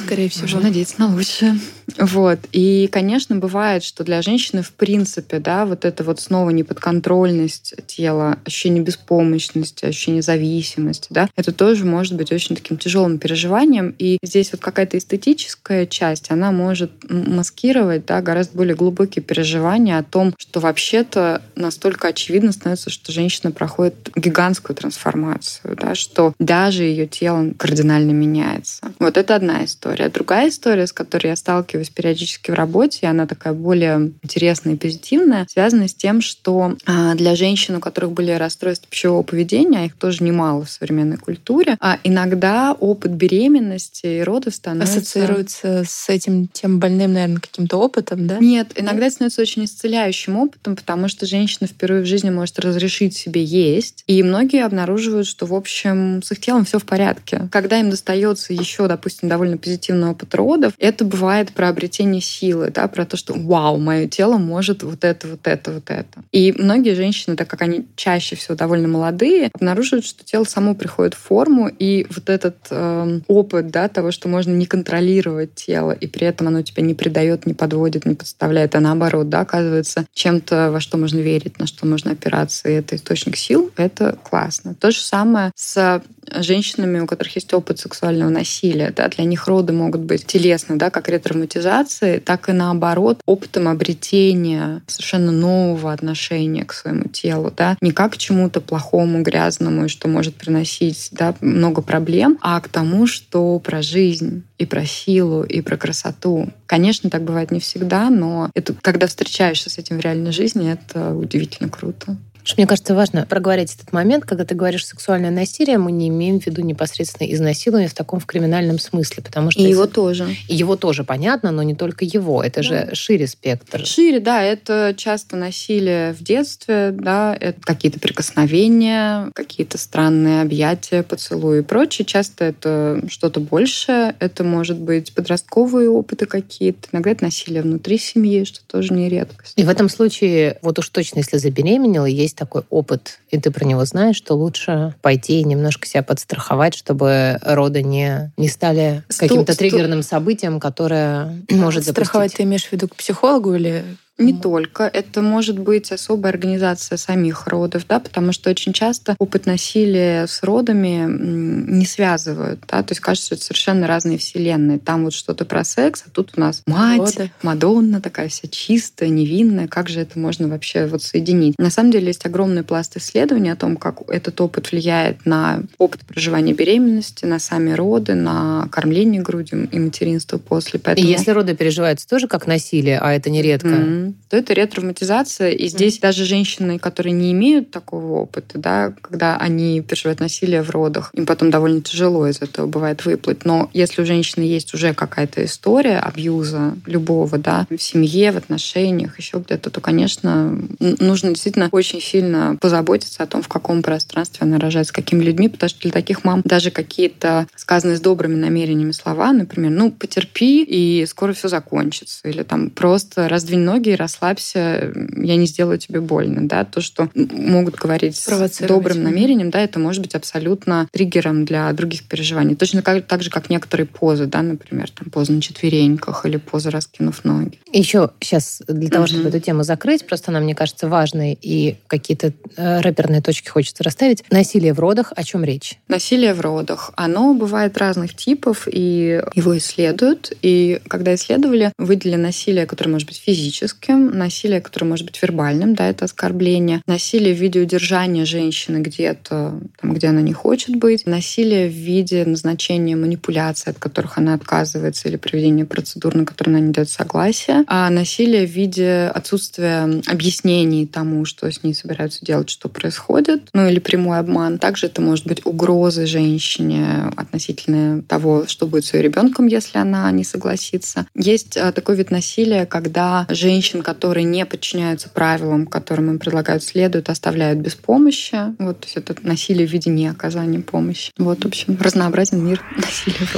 Скорее 0.04 0.28
всего. 0.30 0.44
Можно 0.44 0.60
надеяться 0.62 0.94
на 0.98 1.14
лучшее. 1.14 1.58
Вот. 1.98 2.38
И, 2.52 2.88
конечно, 2.90 3.36
бывает, 3.36 3.82
что 3.82 4.04
для 4.04 4.22
женщины, 4.22 4.62
в 4.62 4.72
принципе, 4.72 5.38
да, 5.38 5.66
вот 5.66 5.84
это 5.84 6.04
вот 6.04 6.20
снова 6.20 6.50
неподконтрольность 6.50 7.74
тела, 7.86 8.38
ощущение 8.44 8.82
беспомощности, 8.82 9.84
ощущение 9.84 10.22
зависимости, 10.22 11.08
да, 11.10 11.28
это 11.36 11.52
тоже 11.52 11.84
может 11.84 12.14
быть 12.14 12.32
очень 12.32 12.56
таким 12.56 12.78
тяжелым 12.78 13.18
переживанием. 13.18 13.94
И 13.98 14.18
здесь 14.22 14.52
вот 14.52 14.60
какая-то 14.60 14.96
эстетическая 14.98 15.86
часть, 15.86 16.30
она 16.30 16.52
может 16.52 16.90
маскировать, 17.10 18.06
да, 18.06 18.22
гораздо 18.22 18.56
более 18.56 18.74
глубокие 18.74 19.22
переживания 19.22 19.98
о 19.98 20.02
том, 20.02 20.34
что 20.38 20.60
вообще-то 20.60 21.42
настолько 21.56 22.08
очевидно 22.08 22.52
становится, 22.52 22.90
что 22.90 23.12
женщина 23.12 23.50
проходит 23.50 24.10
гигантскую 24.14 24.76
трансформацию, 24.76 25.76
да, 25.76 25.94
что 25.94 26.32
даже 26.38 26.84
ее 26.84 27.06
тело 27.06 27.52
кардинально 27.58 28.12
меняется. 28.12 28.92
Вот 28.98 29.16
это 29.16 29.34
одна 29.34 29.57
история. 29.64 30.08
Другая 30.08 30.48
история, 30.48 30.86
с 30.86 30.92
которой 30.92 31.28
я 31.28 31.36
сталкиваюсь 31.36 31.90
периодически 31.90 32.50
в 32.50 32.54
работе, 32.54 33.06
она 33.06 33.26
такая 33.26 33.52
более 33.52 34.12
интересная 34.22 34.74
и 34.74 34.76
позитивная, 34.76 35.46
связана 35.48 35.88
с 35.88 35.94
тем, 35.94 36.20
что 36.20 36.76
а, 36.86 37.14
для 37.14 37.34
женщин, 37.36 37.76
у 37.76 37.80
которых 37.80 38.12
были 38.12 38.32
расстройства 38.32 38.88
пищевого 38.90 39.22
поведения, 39.22 39.80
а 39.80 39.84
их 39.84 39.96
тоже 39.96 40.24
немало 40.24 40.64
в 40.64 40.70
современной 40.70 41.16
культуре, 41.16 41.76
а 41.80 41.98
иногда 42.04 42.72
опыт 42.72 43.12
беременности 43.12 44.06
и 44.06 44.22
родов 44.22 44.54
становится... 44.54 44.98
Ассоциируется 44.98 45.84
с 45.86 46.08
этим 46.08 46.48
тем 46.48 46.78
больным, 46.78 47.12
наверное, 47.12 47.40
каким-то 47.40 47.78
опытом, 47.78 48.26
да? 48.26 48.38
Нет, 48.38 48.72
иногда 48.76 49.06
это 49.06 49.14
становится 49.14 49.42
очень 49.42 49.64
исцеляющим 49.64 50.36
опытом, 50.36 50.76
потому 50.76 51.08
что 51.08 51.26
женщина 51.26 51.66
впервые 51.66 52.02
в 52.02 52.06
жизни 52.06 52.30
может 52.30 52.58
разрешить 52.58 53.16
себе 53.16 53.42
есть. 53.42 54.04
И 54.06 54.22
многие 54.22 54.64
обнаруживают, 54.64 55.26
что, 55.26 55.46
в 55.46 55.54
общем, 55.54 56.22
с 56.22 56.32
их 56.32 56.40
телом 56.40 56.64
все 56.64 56.78
в 56.78 56.84
порядке. 56.84 57.48
Когда 57.50 57.78
им 57.78 57.90
достается 57.90 58.52
еще, 58.52 58.88
допустим, 58.88 59.28
довольно 59.28 59.47
позитивный 59.56 60.10
опыт 60.10 60.34
родов, 60.34 60.72
это 60.78 61.04
бывает 61.04 61.52
про 61.52 61.68
обретение 61.68 62.20
силы, 62.20 62.70
да, 62.70 62.86
про 62.88 63.04
то, 63.06 63.16
что 63.16 63.34
вау, 63.34 63.78
мое 63.78 64.06
тело 64.06 64.36
может 64.38 64.82
вот 64.82 65.04
это, 65.04 65.28
вот 65.28 65.46
это, 65.46 65.72
вот 65.72 65.90
это. 65.90 66.22
И 66.32 66.52
многие 66.56 66.94
женщины, 66.94 67.36
так 67.36 67.48
как 67.48 67.62
они 67.62 67.86
чаще 67.96 68.36
всего 68.36 68.54
довольно 68.54 68.88
молодые, 68.88 69.50
обнаруживают, 69.54 70.04
что 70.04 70.24
тело 70.24 70.44
само 70.44 70.74
приходит 70.74 71.14
в 71.14 71.18
форму, 71.18 71.68
и 71.68 72.06
вот 72.10 72.28
этот 72.28 72.56
э, 72.70 73.20
опыт, 73.28 73.70
да, 73.70 73.88
того, 73.88 74.10
что 74.10 74.28
можно 74.28 74.52
не 74.52 74.66
контролировать 74.66 75.54
тело, 75.54 75.92
и 75.92 76.06
при 76.06 76.26
этом 76.26 76.48
оно 76.48 76.62
тебя 76.62 76.82
не 76.82 76.94
предает, 76.94 77.46
не 77.46 77.54
подводит, 77.54 78.06
не 78.06 78.14
подставляет, 78.14 78.74
а 78.74 78.80
наоборот, 78.80 79.28
да, 79.28 79.40
оказывается 79.40 80.06
чем-то, 80.12 80.70
во 80.70 80.80
что 80.80 80.98
можно 80.98 81.18
верить, 81.18 81.58
на 81.58 81.66
что 81.66 81.86
можно 81.86 82.12
опираться, 82.12 82.68
и 82.68 82.72
это 82.72 82.96
источник 82.96 83.36
сил, 83.36 83.70
это 83.76 84.18
классно. 84.22 84.74
То 84.74 84.90
же 84.90 85.00
самое 85.00 85.52
с 85.54 86.02
женщинами, 86.34 87.00
у 87.00 87.06
которых 87.06 87.34
есть 87.36 87.52
опыт 87.54 87.78
сексуального 87.78 88.30
насилия. 88.30 88.92
Да, 88.94 89.08
для 89.08 89.24
них 89.24 89.46
роды 89.46 89.72
могут 89.72 90.02
быть 90.02 90.26
телесно, 90.26 90.78
да, 90.78 90.90
как 90.90 91.08
ретравматизации, 91.08 92.18
так 92.18 92.48
и 92.48 92.52
наоборот, 92.52 93.20
опытом 93.26 93.68
обретения 93.68 94.82
совершенно 94.86 95.32
нового 95.32 95.92
отношения 95.92 96.64
к 96.64 96.72
своему 96.72 97.04
телу. 97.04 97.52
Да, 97.56 97.76
не 97.80 97.92
как 97.92 98.14
к 98.14 98.16
чему-то 98.16 98.60
плохому, 98.60 99.22
грязному, 99.22 99.88
что 99.88 100.08
может 100.08 100.34
приносить 100.34 101.08
да, 101.12 101.34
много 101.40 101.82
проблем, 101.82 102.38
а 102.40 102.60
к 102.60 102.68
тому, 102.68 103.06
что 103.06 103.58
про 103.58 103.82
жизнь 103.82 104.44
и 104.58 104.66
про 104.66 104.84
силу, 104.84 105.42
и 105.42 105.60
про 105.60 105.76
красоту. 105.76 106.50
Конечно, 106.66 107.10
так 107.10 107.22
бывает 107.22 107.50
не 107.50 107.60
всегда, 107.60 108.10
но 108.10 108.50
это, 108.54 108.74
когда 108.74 109.06
встречаешься 109.06 109.70
с 109.70 109.78
этим 109.78 109.98
в 109.98 110.00
реальной 110.00 110.32
жизни, 110.32 110.72
это 110.72 111.14
удивительно 111.14 111.68
круто. 111.68 112.16
Мне 112.56 112.66
кажется, 112.66 112.94
важно 112.94 113.26
проговорить 113.26 113.74
этот 113.74 113.92
момент, 113.92 114.24
когда 114.24 114.44
ты 114.44 114.54
говоришь 114.54 114.86
сексуальное 114.86 115.30
насилие, 115.30 115.78
мы 115.78 115.92
не 115.92 116.08
имеем 116.08 116.40
в 116.40 116.46
виду 116.46 116.62
непосредственно 116.62 117.30
изнасилование 117.32 117.88
в 117.88 117.94
таком 117.94 118.20
в 118.20 118.26
криминальном 118.26 118.78
смысле, 118.78 119.22
потому 119.22 119.50
что... 119.50 119.60
И 119.60 119.68
его 119.68 119.86
тоже. 119.86 120.34
И 120.48 120.54
его 120.54 120.76
тоже, 120.76 121.04
понятно, 121.04 121.50
но 121.50 121.62
не 121.62 121.74
только 121.74 122.04
его. 122.04 122.42
Это 122.42 122.60
да. 122.60 122.62
же 122.62 122.90
шире 122.94 123.26
спектр. 123.26 123.84
Шире, 123.84 124.20
да. 124.20 124.42
Это 124.42 124.94
часто 124.96 125.36
насилие 125.36 126.14
в 126.14 126.22
детстве, 126.22 126.90
да, 126.92 127.36
это 127.38 127.60
какие-то 127.60 128.00
прикосновения, 128.00 129.30
какие-то 129.34 129.78
странные 129.78 130.42
объятия, 130.42 131.02
поцелуи 131.02 131.60
и 131.60 131.62
прочее. 131.62 132.06
Часто 132.06 132.44
это 132.44 133.02
что-то 133.08 133.40
большее. 133.40 134.14
Это 134.20 134.44
может 134.44 134.78
быть 134.78 135.12
подростковые 135.12 135.90
опыты 135.90 136.26
какие-то. 136.26 136.88
Иногда 136.92 137.10
это 137.10 137.24
насилие 137.24 137.62
внутри 137.62 137.98
семьи, 137.98 138.44
что 138.44 138.60
тоже 138.66 138.94
не 138.94 139.08
редкость. 139.08 139.54
И 139.56 139.64
в 139.64 139.68
этом 139.68 139.88
случае, 139.88 140.58
вот 140.62 140.78
уж 140.78 140.88
точно, 140.88 141.18
если 141.18 141.36
забеременела, 141.36 142.06
есть 142.06 142.37
такой 142.38 142.62
опыт, 142.70 143.18
и 143.30 143.38
ты 143.38 143.50
про 143.50 143.64
него 143.64 143.84
знаешь, 143.84 144.16
что 144.16 144.34
лучше 144.34 144.94
пойти 145.02 145.40
и 145.40 145.44
немножко 145.44 145.86
себя 145.86 146.02
подстраховать, 146.02 146.74
чтобы 146.74 147.38
роды 147.42 147.82
не, 147.82 148.32
не 148.36 148.48
стали 148.48 149.02
каким-то 149.08 149.56
триггерным 149.56 150.02
событием, 150.02 150.60
которое 150.60 151.36
может 151.50 151.84
запустить. 151.84 152.06
Страховать 152.06 152.34
ты 152.34 152.44
имеешь 152.44 152.64
в 152.64 152.72
виду 152.72 152.88
к 152.88 152.96
психологу 152.96 153.54
или 153.54 153.84
не 154.18 154.32
только. 154.32 154.84
Это 154.84 155.22
может 155.22 155.58
быть 155.58 155.92
особая 155.92 156.32
организация 156.32 156.98
самих 156.98 157.46
родов, 157.46 157.86
да, 157.88 158.00
потому 158.00 158.32
что 158.32 158.50
очень 158.50 158.72
часто 158.72 159.14
опыт 159.18 159.46
насилия 159.46 160.26
с 160.26 160.42
родами 160.42 161.06
не 161.08 161.86
связывают. 161.86 162.60
Да, 162.68 162.82
то 162.82 162.92
есть 162.92 163.00
кажется, 163.00 163.26
что 163.26 163.34
это 163.36 163.44
совершенно 163.44 163.86
разные 163.86 164.18
вселенные. 164.18 164.78
Там 164.78 165.04
вот 165.04 165.14
что-то 165.14 165.44
про 165.44 165.64
секс, 165.64 166.04
а 166.06 166.10
тут 166.10 166.32
у 166.36 166.40
нас 166.40 166.62
мать, 166.66 166.98
Роды. 166.98 167.30
Мадонна 167.42 168.00
такая 168.00 168.28
вся 168.28 168.48
чистая, 168.48 169.08
невинная. 169.08 169.68
Как 169.68 169.88
же 169.88 170.00
это 170.00 170.18
можно 170.18 170.48
вообще 170.48 170.86
вот 170.86 171.02
соединить? 171.02 171.54
На 171.58 171.70
самом 171.70 171.92
деле 171.92 172.08
есть 172.08 172.26
огромный 172.26 172.64
пласт 172.64 172.96
исследований 172.96 173.50
о 173.50 173.56
том, 173.56 173.76
как 173.76 174.00
этот 174.08 174.40
опыт 174.40 174.72
влияет 174.72 175.24
на 175.26 175.62
опыт 175.78 176.00
проживания 176.00 176.54
беременности, 176.54 177.24
на 177.24 177.38
сами 177.38 177.72
роды, 177.72 178.14
на 178.14 178.68
кормление 178.70 179.22
грудью 179.22 179.68
и 179.70 179.78
материнство 179.78 180.38
после. 180.38 180.80
Поэтому... 180.80 181.06
И 181.06 181.10
если 181.10 181.30
роды 181.30 181.54
переживаются 181.54 182.08
тоже 182.08 182.26
как 182.26 182.46
насилие, 182.46 182.98
а 182.98 183.12
это 183.12 183.30
нередко, 183.30 183.68
mm-hmm 183.68 184.07
то 184.28 184.36
это 184.36 184.52
ретравматизация. 184.52 185.50
И 185.50 185.68
здесь 185.68 185.98
mm-hmm. 185.98 186.02
даже 186.02 186.24
женщины, 186.24 186.78
которые 186.78 187.12
не 187.12 187.32
имеют 187.32 187.70
такого 187.70 188.20
опыта, 188.20 188.58
да, 188.58 188.92
когда 189.00 189.36
они 189.36 189.80
переживают 189.80 190.20
насилие 190.20 190.62
в 190.62 190.70
родах, 190.70 191.10
им 191.14 191.26
потом 191.26 191.50
довольно 191.50 191.80
тяжело 191.80 192.26
из 192.26 192.42
этого 192.42 192.66
бывает 192.66 193.04
выплыть. 193.04 193.44
Но 193.44 193.70
если 193.72 194.02
у 194.02 194.06
женщины 194.06 194.42
есть 194.42 194.74
уже 194.74 194.94
какая-то 194.94 195.44
история 195.44 195.98
абьюза 195.98 196.74
любого, 196.86 197.38
да, 197.38 197.66
в 197.70 197.82
семье, 197.82 198.32
в 198.32 198.36
отношениях, 198.36 199.18
еще 199.18 199.38
где-то, 199.38 199.70
то, 199.70 199.80
конечно, 199.80 200.58
нужно 200.78 201.30
действительно 201.30 201.68
очень 201.72 202.00
сильно 202.00 202.56
позаботиться 202.60 203.22
о 203.22 203.26
том, 203.26 203.42
в 203.42 203.48
каком 203.48 203.82
пространстве 203.82 204.40
она 204.42 204.58
рожает, 204.58 204.86
с 204.86 204.92
какими 204.92 205.22
людьми, 205.22 205.48
потому 205.48 205.68
что 205.68 205.80
для 205.80 205.90
таких 205.90 206.24
мам 206.24 206.42
даже 206.44 206.70
какие-то 206.70 207.46
сказанные 207.56 207.96
с 207.96 208.00
добрыми 208.00 208.34
намерениями 208.34 208.92
слова, 208.92 209.32
например, 209.32 209.70
ну, 209.70 209.90
потерпи, 209.90 210.62
и 210.62 211.06
скоро 211.06 211.32
все 211.32 211.48
закончится, 211.48 212.28
или 212.28 212.42
там 212.42 212.70
просто 212.70 213.28
раздвинь 213.28 213.60
ноги 213.60 213.90
расслабься, 213.98 214.92
я 215.16 215.36
не 215.36 215.46
сделаю 215.46 215.78
тебе 215.78 216.00
больно, 216.00 216.48
да, 216.48 216.64
то, 216.64 216.80
что 216.80 217.10
могут 217.14 217.76
говорить 217.76 218.16
с 218.16 218.58
добрым 218.60 219.02
намерением, 219.02 219.50
да, 219.50 219.60
это 219.60 219.78
может 219.78 220.02
быть 220.02 220.14
абсолютно 220.14 220.88
триггером 220.92 221.44
для 221.44 221.72
других 221.72 222.04
переживаний. 222.04 222.56
Точно 222.56 222.82
так, 222.82 223.06
так 223.06 223.22
же, 223.22 223.30
как 223.30 223.50
некоторые 223.50 223.86
позы, 223.86 224.26
да, 224.26 224.42
например, 224.42 224.90
там 224.90 225.10
поза 225.10 225.32
на 225.32 225.42
четвереньках 225.42 226.24
или 226.26 226.36
поза 226.36 226.70
раскинув 226.70 227.24
ноги. 227.24 227.58
Еще 227.72 228.10
сейчас 228.20 228.62
для 228.66 228.88
того, 228.88 229.06
чтобы 229.06 229.28
эту 229.28 229.40
тему 229.40 229.62
закрыть, 229.62 230.06
просто 230.06 230.30
она, 230.30 230.40
мне 230.40 230.54
кажется, 230.54 230.88
важной, 230.88 231.38
и 231.40 231.76
какие-то 231.86 232.32
э, 232.56 232.80
рэперные 232.80 233.20
точки 233.20 233.48
хочется 233.48 233.84
расставить. 233.84 234.24
Насилие 234.30 234.72
в 234.72 234.80
родах, 234.80 235.12
о 235.14 235.24
чем 235.24 235.44
речь? 235.44 235.78
Насилие 235.88 236.34
в 236.34 236.40
родах, 236.40 236.92
оно 236.96 237.34
бывает 237.34 237.76
разных 237.78 238.14
типов, 238.14 238.68
и 238.70 239.22
его 239.34 239.56
исследуют. 239.58 240.32
И 240.42 240.80
когда 240.88 241.14
исследовали, 241.14 241.72
выделили 241.78 242.16
насилие, 242.16 242.66
которое 242.66 242.90
может 242.90 243.08
быть 243.08 243.18
физическим, 243.18 243.87
физическим, 243.88 244.18
насилие, 244.18 244.60
которое 244.60 244.86
может 244.86 245.06
быть 245.06 245.20
вербальным, 245.22 245.74
да, 245.74 245.88
это 245.88 246.04
оскорбление, 246.04 246.82
насилие 246.86 247.34
в 247.34 247.38
виде 247.38 247.60
удержания 247.60 248.24
женщины 248.24 248.78
где-то, 248.78 249.60
там, 249.80 249.94
где 249.94 250.08
она 250.08 250.20
не 250.20 250.32
хочет 250.32 250.76
быть, 250.76 251.06
насилие 251.06 251.68
в 251.68 251.72
виде 251.72 252.24
назначения 252.24 252.96
манипуляций, 252.96 253.72
от 253.72 253.78
которых 253.78 254.18
она 254.18 254.34
отказывается, 254.34 255.08
или 255.08 255.16
проведения 255.16 255.64
процедур, 255.64 256.14
на 256.14 256.24
которые 256.24 256.56
она 256.56 256.66
не 256.66 256.72
дает 256.72 256.90
согласия, 256.90 257.64
а 257.66 257.90
насилие 257.90 258.46
в 258.46 258.50
виде 258.50 259.10
отсутствия 259.14 260.02
объяснений 260.06 260.86
тому, 260.86 261.24
что 261.24 261.50
с 261.50 261.62
ней 261.62 261.74
собираются 261.74 262.24
делать, 262.24 262.50
что 262.50 262.68
происходит, 262.68 263.48
ну 263.52 263.68
или 263.68 263.78
прямой 263.78 264.18
обман. 264.18 264.58
Также 264.58 264.86
это 264.86 265.00
может 265.00 265.26
быть 265.26 265.44
угрозы 265.44 266.06
женщине 266.06 267.10
относительно 267.16 268.02
того, 268.02 268.46
что 268.46 268.66
будет 268.66 268.84
с 268.84 268.94
ее 268.94 269.02
ребенком, 269.02 269.46
если 269.46 269.78
она 269.78 270.10
не 270.10 270.24
согласится. 270.24 271.06
Есть 271.14 271.56
а, 271.56 271.72
такой 271.72 271.96
вид 271.96 272.10
насилия, 272.10 272.66
когда 272.66 273.26
женщин, 273.68 273.82
которые 273.82 274.24
не 274.24 274.46
подчиняются 274.46 275.08
правилам, 275.08 275.66
которым 275.66 276.10
им 276.10 276.18
предлагают 276.18 276.62
следуют, 276.62 277.10
оставляют 277.10 277.58
без 277.58 277.74
помощи. 277.74 278.36
Вот, 278.58 278.80
то 278.80 278.86
есть 278.86 278.96
это 278.96 279.14
насилие 279.22 279.66
в 279.66 279.70
виде 279.70 279.90
неоказания 279.90 280.60
помощи. 280.60 281.12
Вот, 281.18 281.44
в 281.44 281.48
общем, 281.48 281.76
разнообразен 281.80 282.44
мир 282.44 282.62
насилия 282.76 283.26
в 283.26 283.36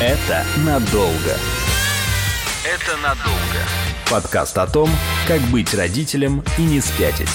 Это 0.00 0.44
надолго. 0.64 1.36
Это 2.64 2.96
надолго. 3.02 3.60
Подкаст 4.10 4.58
о 4.58 4.66
том, 4.66 4.90
как 5.26 5.40
быть 5.52 5.74
родителем 5.74 6.42
и 6.58 6.62
не 6.62 6.80
спятить. 6.80 7.28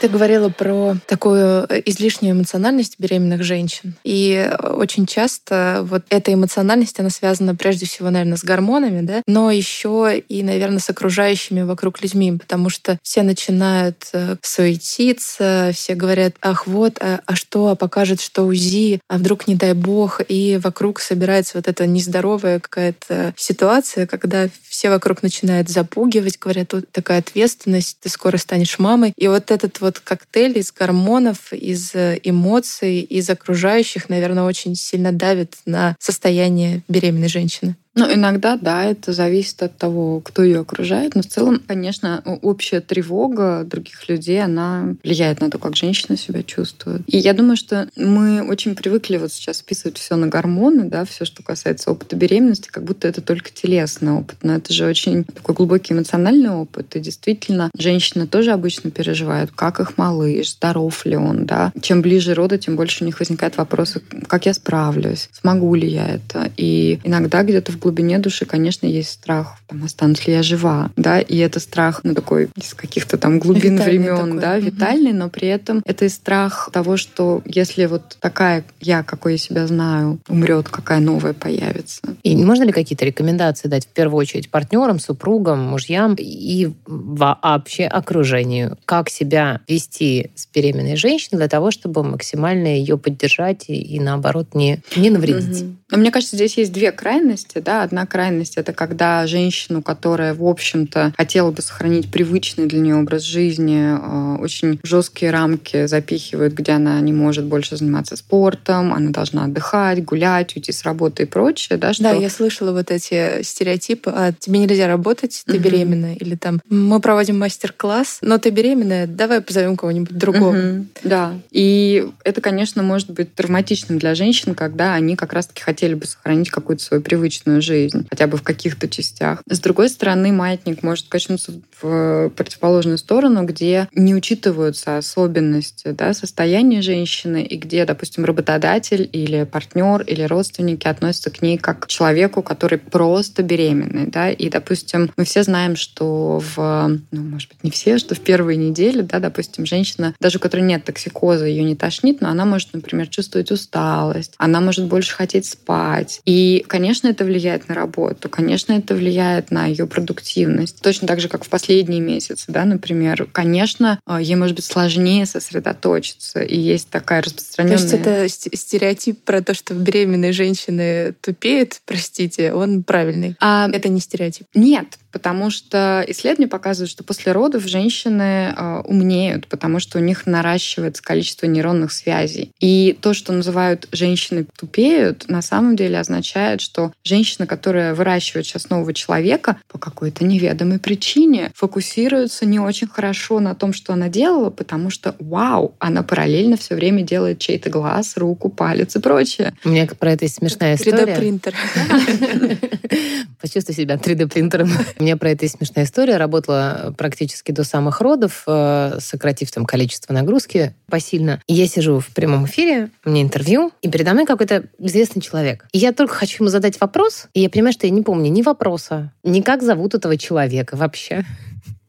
Ты 0.00 0.08
говорила 0.08 0.48
про 0.48 0.96
такую 1.06 1.66
э, 1.68 1.82
излишнюю 1.86 2.36
эмоциональность 2.36 2.94
беременных 2.98 3.42
женщин. 3.42 3.96
И 4.04 4.48
очень 4.62 5.06
часто 5.06 5.80
вот 5.82 6.04
эта 6.08 6.32
эмоциональность, 6.32 7.00
она 7.00 7.10
связана 7.10 7.56
прежде 7.56 7.86
всего, 7.86 8.10
наверное, 8.10 8.36
с 8.36 8.44
гормонами, 8.44 9.00
да, 9.00 9.22
но 9.26 9.50
еще 9.50 10.22
и, 10.28 10.42
наверное, 10.44 10.78
с 10.78 10.88
окружающими 10.88 11.62
вокруг 11.62 12.00
людьми, 12.00 12.32
потому 12.32 12.70
что 12.70 12.98
все 13.02 13.22
начинают 13.22 14.06
э, 14.12 14.36
суетиться, 14.40 15.72
все 15.74 15.96
говорят, 15.96 16.34
ах, 16.42 16.68
вот, 16.68 16.98
а, 17.00 17.20
а 17.26 17.34
что, 17.34 17.68
а 17.68 17.74
покажет, 17.74 18.20
что 18.20 18.44
УЗИ, 18.44 19.00
а 19.08 19.18
вдруг, 19.18 19.48
не 19.48 19.56
дай 19.56 19.74
бог, 19.74 20.20
и 20.28 20.60
вокруг 20.62 21.00
собирается 21.00 21.58
вот 21.58 21.66
эта 21.66 21.86
нездоровая 21.86 22.60
какая-то 22.60 23.34
ситуация, 23.36 24.06
когда 24.06 24.48
все 24.68 24.90
вокруг 24.90 25.22
начинают 25.22 25.68
запугивать, 25.68 26.38
говорят, 26.38 26.68
тут 26.68 26.90
такая 26.92 27.18
ответственность, 27.18 27.98
ты 28.00 28.08
скоро 28.08 28.36
станешь 28.36 28.78
мамой. 28.78 29.12
И 29.16 29.26
вот 29.26 29.50
этот 29.50 29.80
вот 29.80 29.87
вот 29.88 30.00
коктейль 30.00 30.58
из 30.58 30.70
гормонов, 30.70 31.50
из 31.54 31.94
э, 31.94 32.20
эмоций, 32.22 33.00
из 33.00 33.30
окружающих, 33.30 34.10
наверное, 34.10 34.44
очень 34.44 34.74
сильно 34.74 35.12
давит 35.12 35.56
на 35.64 35.96
состояние 35.98 36.82
беременной 36.88 37.28
женщины. 37.28 37.74
Ну, 37.98 38.14
иногда, 38.14 38.56
да, 38.56 38.84
это 38.84 39.12
зависит 39.12 39.60
от 39.60 39.76
того, 39.76 40.20
кто 40.20 40.44
ее 40.44 40.60
окружает. 40.60 41.16
Но 41.16 41.22
в 41.22 41.26
целом, 41.26 41.60
конечно, 41.66 42.22
общая 42.42 42.80
тревога 42.80 43.64
других 43.64 44.08
людей, 44.08 44.40
она 44.40 44.94
влияет 45.02 45.40
на 45.40 45.50
то, 45.50 45.58
как 45.58 45.74
женщина 45.74 46.16
себя 46.16 46.44
чувствует. 46.44 47.02
И 47.08 47.18
я 47.18 47.32
думаю, 47.34 47.56
что 47.56 47.88
мы 47.96 48.46
очень 48.48 48.76
привыкли 48.76 49.16
вот 49.16 49.32
сейчас 49.32 49.58
списывать 49.58 49.98
все 49.98 50.14
на 50.14 50.28
гормоны, 50.28 50.84
да, 50.84 51.04
все, 51.04 51.24
что 51.24 51.42
касается 51.42 51.90
опыта 51.90 52.14
беременности, 52.14 52.68
как 52.70 52.84
будто 52.84 53.08
это 53.08 53.20
только 53.20 53.50
телесный 53.50 54.12
опыт. 54.12 54.36
Но 54.42 54.54
это 54.54 54.72
же 54.72 54.86
очень 54.86 55.24
такой 55.24 55.56
глубокий 55.56 55.92
эмоциональный 55.92 56.50
опыт. 56.50 56.94
И 56.94 57.00
действительно, 57.00 57.68
женщины 57.76 58.28
тоже 58.28 58.52
обычно 58.52 58.92
переживают, 58.92 59.50
как 59.50 59.80
их 59.80 59.98
малыш, 59.98 60.52
здоров 60.52 61.04
ли 61.04 61.16
он, 61.16 61.46
да. 61.46 61.72
Чем 61.82 62.02
ближе 62.02 62.34
роды, 62.34 62.58
тем 62.58 62.76
больше 62.76 63.02
у 63.02 63.06
них 63.06 63.18
возникает 63.18 63.56
вопросы, 63.56 64.02
как 64.28 64.46
я 64.46 64.54
справлюсь, 64.54 65.28
смогу 65.32 65.74
ли 65.74 65.88
я 65.88 66.06
это. 66.06 66.52
И 66.56 67.00
иногда 67.02 67.42
где-то 67.42 67.72
в 67.72 67.87
глубине 67.88 68.18
души, 68.18 68.44
конечно, 68.44 68.86
есть 68.86 69.10
страх, 69.10 69.56
там, 69.66 69.82
останусь 69.82 70.26
ли 70.26 70.34
я 70.34 70.42
жива, 70.42 70.90
да, 70.96 71.20
и 71.20 71.38
это 71.38 71.58
страх, 71.58 72.00
ну, 72.04 72.14
такой 72.14 72.50
из 72.54 72.74
каких-то 72.74 73.16
там 73.16 73.38
глубин 73.38 73.76
витальный 73.76 73.98
времен, 73.98 74.16
такой. 74.16 74.40
да, 74.40 74.58
витальный, 74.58 75.12
но 75.12 75.30
при 75.30 75.48
этом 75.48 75.82
это 75.86 76.04
и 76.04 76.08
страх 76.10 76.68
того, 76.70 76.98
что 76.98 77.40
если 77.46 77.86
вот 77.86 78.18
такая 78.20 78.64
я, 78.80 79.02
какой 79.02 79.32
я 79.32 79.38
себя 79.38 79.66
знаю, 79.66 80.18
умрет, 80.28 80.68
какая 80.68 81.00
новая 81.00 81.32
появится. 81.32 82.02
И 82.22 82.36
можно 82.36 82.64
ли 82.64 82.72
какие-то 82.72 83.06
рекомендации 83.06 83.68
дать 83.68 83.86
в 83.86 83.88
первую 83.88 84.20
очередь 84.20 84.50
партнерам, 84.50 85.00
супругам, 85.00 85.60
мужьям 85.60 86.14
и 86.18 86.70
вообще 86.86 87.84
окружению? 87.84 88.76
Как 88.84 89.08
себя 89.08 89.60
вести 89.66 90.30
с 90.34 90.46
беременной 90.46 90.96
женщиной 90.96 91.38
для 91.38 91.48
того, 91.48 91.70
чтобы 91.70 92.02
максимально 92.02 92.66
ее 92.66 92.98
поддержать 92.98 93.64
и, 93.68 93.80
и 93.80 93.98
наоборот, 93.98 94.54
не, 94.54 94.82
не 94.94 95.08
навредить? 95.08 95.62
Угу. 95.62 95.76
Но 95.90 95.98
мне 95.98 96.10
кажется, 96.10 96.36
здесь 96.36 96.58
есть 96.58 96.72
две 96.72 96.92
крайности, 96.92 97.60
да, 97.68 97.82
Одна 97.82 98.06
крайность— 98.06 98.54
это 98.56 98.72
когда 98.72 99.26
женщину, 99.26 99.82
которая, 99.82 100.32
в 100.32 100.42
общем-то, 100.42 101.12
хотела 101.18 101.50
бы 101.50 101.60
сохранить 101.60 102.10
привычный 102.10 102.66
для 102.66 102.80
нее 102.80 102.96
образ 102.96 103.22
жизни, 103.22 104.38
э, 104.38 104.42
очень 104.42 104.80
жесткие 104.82 105.32
рамки 105.32 105.86
запихивают, 105.86 106.54
где 106.54 106.72
она 106.72 106.98
не 107.00 107.12
может 107.12 107.44
больше 107.44 107.76
заниматься 107.76 108.16
спортом, 108.16 108.94
она 108.94 109.10
должна 109.10 109.44
отдыхать, 109.44 110.02
гулять, 110.02 110.56
уйти 110.56 110.72
с 110.72 110.82
работы 110.82 111.24
и 111.24 111.26
прочее. 111.26 111.78
Да, 111.78 111.92
что... 111.92 112.04
да 112.04 112.12
я 112.12 112.30
слышала 112.30 112.72
вот 112.72 112.90
эти 112.90 113.42
стереотипы. 113.42 114.12
А, 114.14 114.32
тебе 114.32 114.60
нельзя 114.60 114.86
работать, 114.86 115.42
ты 115.44 115.56
угу. 115.56 115.62
беременна. 115.62 116.14
Или 116.14 116.36
там, 116.36 116.60
мы 116.70 117.00
проводим 117.00 117.38
мастер-класс, 117.38 118.20
но 118.22 118.38
ты 118.38 118.48
беременная, 118.48 119.06
давай 119.06 119.42
позовем 119.42 119.76
кого-нибудь 119.76 120.16
другого. 120.16 120.56
Угу. 120.56 120.86
Да. 121.04 121.34
И 121.50 122.08
это, 122.24 122.40
конечно, 122.40 122.82
может 122.82 123.10
быть 123.10 123.34
травматичным 123.34 123.98
для 123.98 124.14
женщин, 124.14 124.54
когда 124.54 124.94
они 124.94 125.16
как 125.16 125.34
раз-таки 125.34 125.62
хотели 125.62 125.92
бы 125.92 126.06
сохранить 126.06 126.48
какую-то 126.48 126.82
свою 126.82 127.02
привычную 127.02 127.57
жизнь, 127.60 128.06
хотя 128.10 128.26
бы 128.26 128.36
в 128.36 128.42
каких-то 128.42 128.88
частях. 128.88 129.42
С 129.48 129.60
другой 129.60 129.88
стороны, 129.88 130.32
маятник 130.32 130.82
может 130.82 131.08
качнуться 131.08 131.52
в 131.80 132.30
противоположную 132.30 132.98
сторону, 132.98 133.44
где 133.44 133.88
не 133.94 134.14
учитываются 134.14 134.98
особенности 134.98 135.90
да, 135.90 136.12
состояния 136.14 136.82
женщины, 136.82 137.42
и 137.42 137.56
где, 137.56 137.84
допустим, 137.84 138.24
работодатель 138.24 139.08
или 139.12 139.44
партнер 139.44 140.02
или 140.02 140.22
родственники 140.22 140.86
относятся 140.86 141.30
к 141.30 141.42
ней 141.42 141.58
как 141.58 141.80
к 141.80 141.86
человеку, 141.86 142.42
который 142.42 142.78
просто 142.78 143.42
беременный. 143.42 144.06
Да? 144.06 144.30
И, 144.30 144.48
допустим, 144.48 145.10
мы 145.16 145.24
все 145.24 145.42
знаем, 145.42 145.76
что 145.76 146.42
в, 146.54 147.00
ну, 147.10 147.22
может 147.22 147.48
быть, 147.48 147.64
не 147.64 147.70
все, 147.70 147.98
что 147.98 148.14
в 148.14 148.20
первые 148.20 148.56
недели, 148.56 149.02
да, 149.02 149.18
допустим, 149.18 149.66
женщина, 149.66 150.14
даже 150.20 150.38
у 150.38 150.40
которой 150.40 150.60
нет 150.60 150.84
токсикоза, 150.84 151.46
ее 151.46 151.64
не 151.64 151.76
тошнит, 151.76 152.20
но 152.20 152.28
она 152.28 152.44
может, 152.44 152.72
например, 152.72 153.08
чувствовать 153.08 153.50
усталость, 153.50 154.34
она 154.38 154.60
может 154.60 154.86
больше 154.86 155.14
хотеть 155.14 155.46
спать. 155.46 156.20
И, 156.24 156.64
конечно, 156.68 157.08
это 157.08 157.24
влияет 157.24 157.47
влияет 157.48 157.68
на 157.68 157.74
работу, 157.74 158.28
конечно, 158.28 158.72
это 158.74 158.94
влияет 158.94 159.50
на 159.50 159.66
ее 159.66 159.86
продуктивность. 159.86 160.80
Точно 160.82 161.08
так 161.08 161.20
же, 161.20 161.28
как 161.28 161.44
в 161.44 161.48
последние 161.48 162.00
месяцы, 162.00 162.44
да, 162.48 162.64
например. 162.64 163.26
Конечно, 163.32 163.98
а, 164.04 164.20
ей 164.20 164.36
может 164.36 164.56
быть 164.56 164.64
сложнее 164.64 165.24
сосредоточиться, 165.24 166.40
и 166.40 166.58
есть 166.58 166.90
такая 166.90 167.22
распространенная... 167.22 167.78
Кажется, 167.78 167.96
это 167.96 168.28
стереотип 168.28 169.22
про 169.24 169.40
то, 169.40 169.54
что 169.54 169.74
беременные 169.74 170.32
женщины 170.32 171.14
тупеют, 171.20 171.80
простите, 171.86 172.52
он 172.52 172.82
правильный. 172.82 173.36
А 173.40 173.68
это 173.70 173.88
не 173.88 174.00
стереотип. 174.00 174.46
Нет, 174.54 174.98
потому 175.12 175.50
что 175.50 176.04
исследования 176.08 176.48
показывают, 176.48 176.90
что 176.90 177.04
после 177.04 177.32
родов 177.32 177.66
женщины 177.66 178.54
э, 178.56 178.80
умнеют, 178.84 179.46
потому 179.48 179.80
что 179.80 179.98
у 179.98 180.00
них 180.00 180.26
наращивается 180.26 181.02
количество 181.02 181.46
нейронных 181.46 181.92
связей. 181.92 182.52
И 182.60 182.96
то, 183.00 183.14
что 183.14 183.32
называют 183.32 183.88
женщины 183.92 184.46
тупеют, 184.58 185.28
на 185.28 185.42
самом 185.42 185.76
деле 185.76 185.98
означает, 185.98 186.60
что 186.60 186.92
женщина, 187.04 187.46
которая 187.46 187.94
выращивает 187.94 188.46
сейчас 188.46 188.70
нового 188.70 188.92
человека, 188.92 189.58
по 189.68 189.78
какой-то 189.78 190.24
неведомой 190.24 190.78
причине 190.78 191.50
фокусируется 191.54 192.46
не 192.46 192.60
очень 192.60 192.88
хорошо 192.88 193.40
на 193.40 193.54
том, 193.54 193.72
что 193.72 193.92
она 193.92 194.08
делала, 194.08 194.50
потому 194.50 194.90
что, 194.90 195.14
вау, 195.18 195.74
она 195.78 196.02
параллельно 196.02 196.56
все 196.56 196.74
время 196.74 197.02
делает 197.02 197.38
чей-то 197.38 197.70
глаз, 197.70 198.16
руку, 198.16 198.48
палец 198.48 198.96
и 198.96 199.00
прочее. 199.00 199.54
У 199.64 199.70
меня 199.70 199.86
про 199.86 200.12
это 200.12 200.24
есть 200.24 200.36
смешная 200.36 200.76
история. 200.76 201.14
3D-принтер. 201.14 201.54
Почувствуй 203.48 203.74
себя 203.74 203.94
3D-принтером. 203.94 204.68
У 204.98 205.02
меня 205.02 205.16
про 205.16 205.30
это 205.30 205.46
есть 205.46 205.56
смешная 205.56 205.86
история. 205.86 206.18
Работала 206.18 206.94
практически 206.98 207.50
до 207.50 207.64
самых 207.64 208.02
родов, 208.02 208.42
э, 208.46 208.98
сократив 209.00 209.50
там 209.50 209.64
количество 209.64 210.12
нагрузки 210.12 210.74
посильно. 210.90 211.40
И 211.46 211.54
я 211.54 211.66
сижу 211.66 212.00
в 212.00 212.08
прямом 212.08 212.44
эфире, 212.44 212.90
у 213.06 213.10
меня 213.10 213.22
интервью, 213.22 213.72
и 213.80 213.88
передо 213.88 214.12
мной 214.12 214.26
какой-то 214.26 214.64
известный 214.78 215.22
человек. 215.22 215.66
И 215.72 215.78
я 215.78 215.92
только 215.92 216.14
хочу 216.14 216.42
ему 216.42 216.50
задать 216.50 216.78
вопрос, 216.78 217.28
и 217.32 217.40
я 217.40 217.48
понимаю, 217.48 217.72
что 217.72 217.86
я 217.86 217.90
не 217.90 218.02
помню 218.02 218.30
ни 218.30 218.42
вопроса, 218.42 219.12
ни 219.24 219.40
как 219.40 219.62
зовут 219.62 219.94
этого 219.94 220.18
человека 220.18 220.76
вообще. 220.76 221.24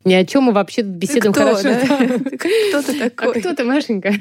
Ни 0.09 0.15
о 0.15 0.25
чем 0.25 0.45
мы 0.45 0.53
вообще 0.53 0.81
беседуем 0.81 1.33
кто, 1.33 1.43
хорошо. 1.43 1.69
Да? 1.69 1.77
Кто 2.37 2.81
ты 2.81 2.97
а 2.97 3.09
такой? 3.09 3.35
А 3.35 3.39
кто 3.39 3.53
ты, 3.53 3.63
Машенька? 3.63 4.11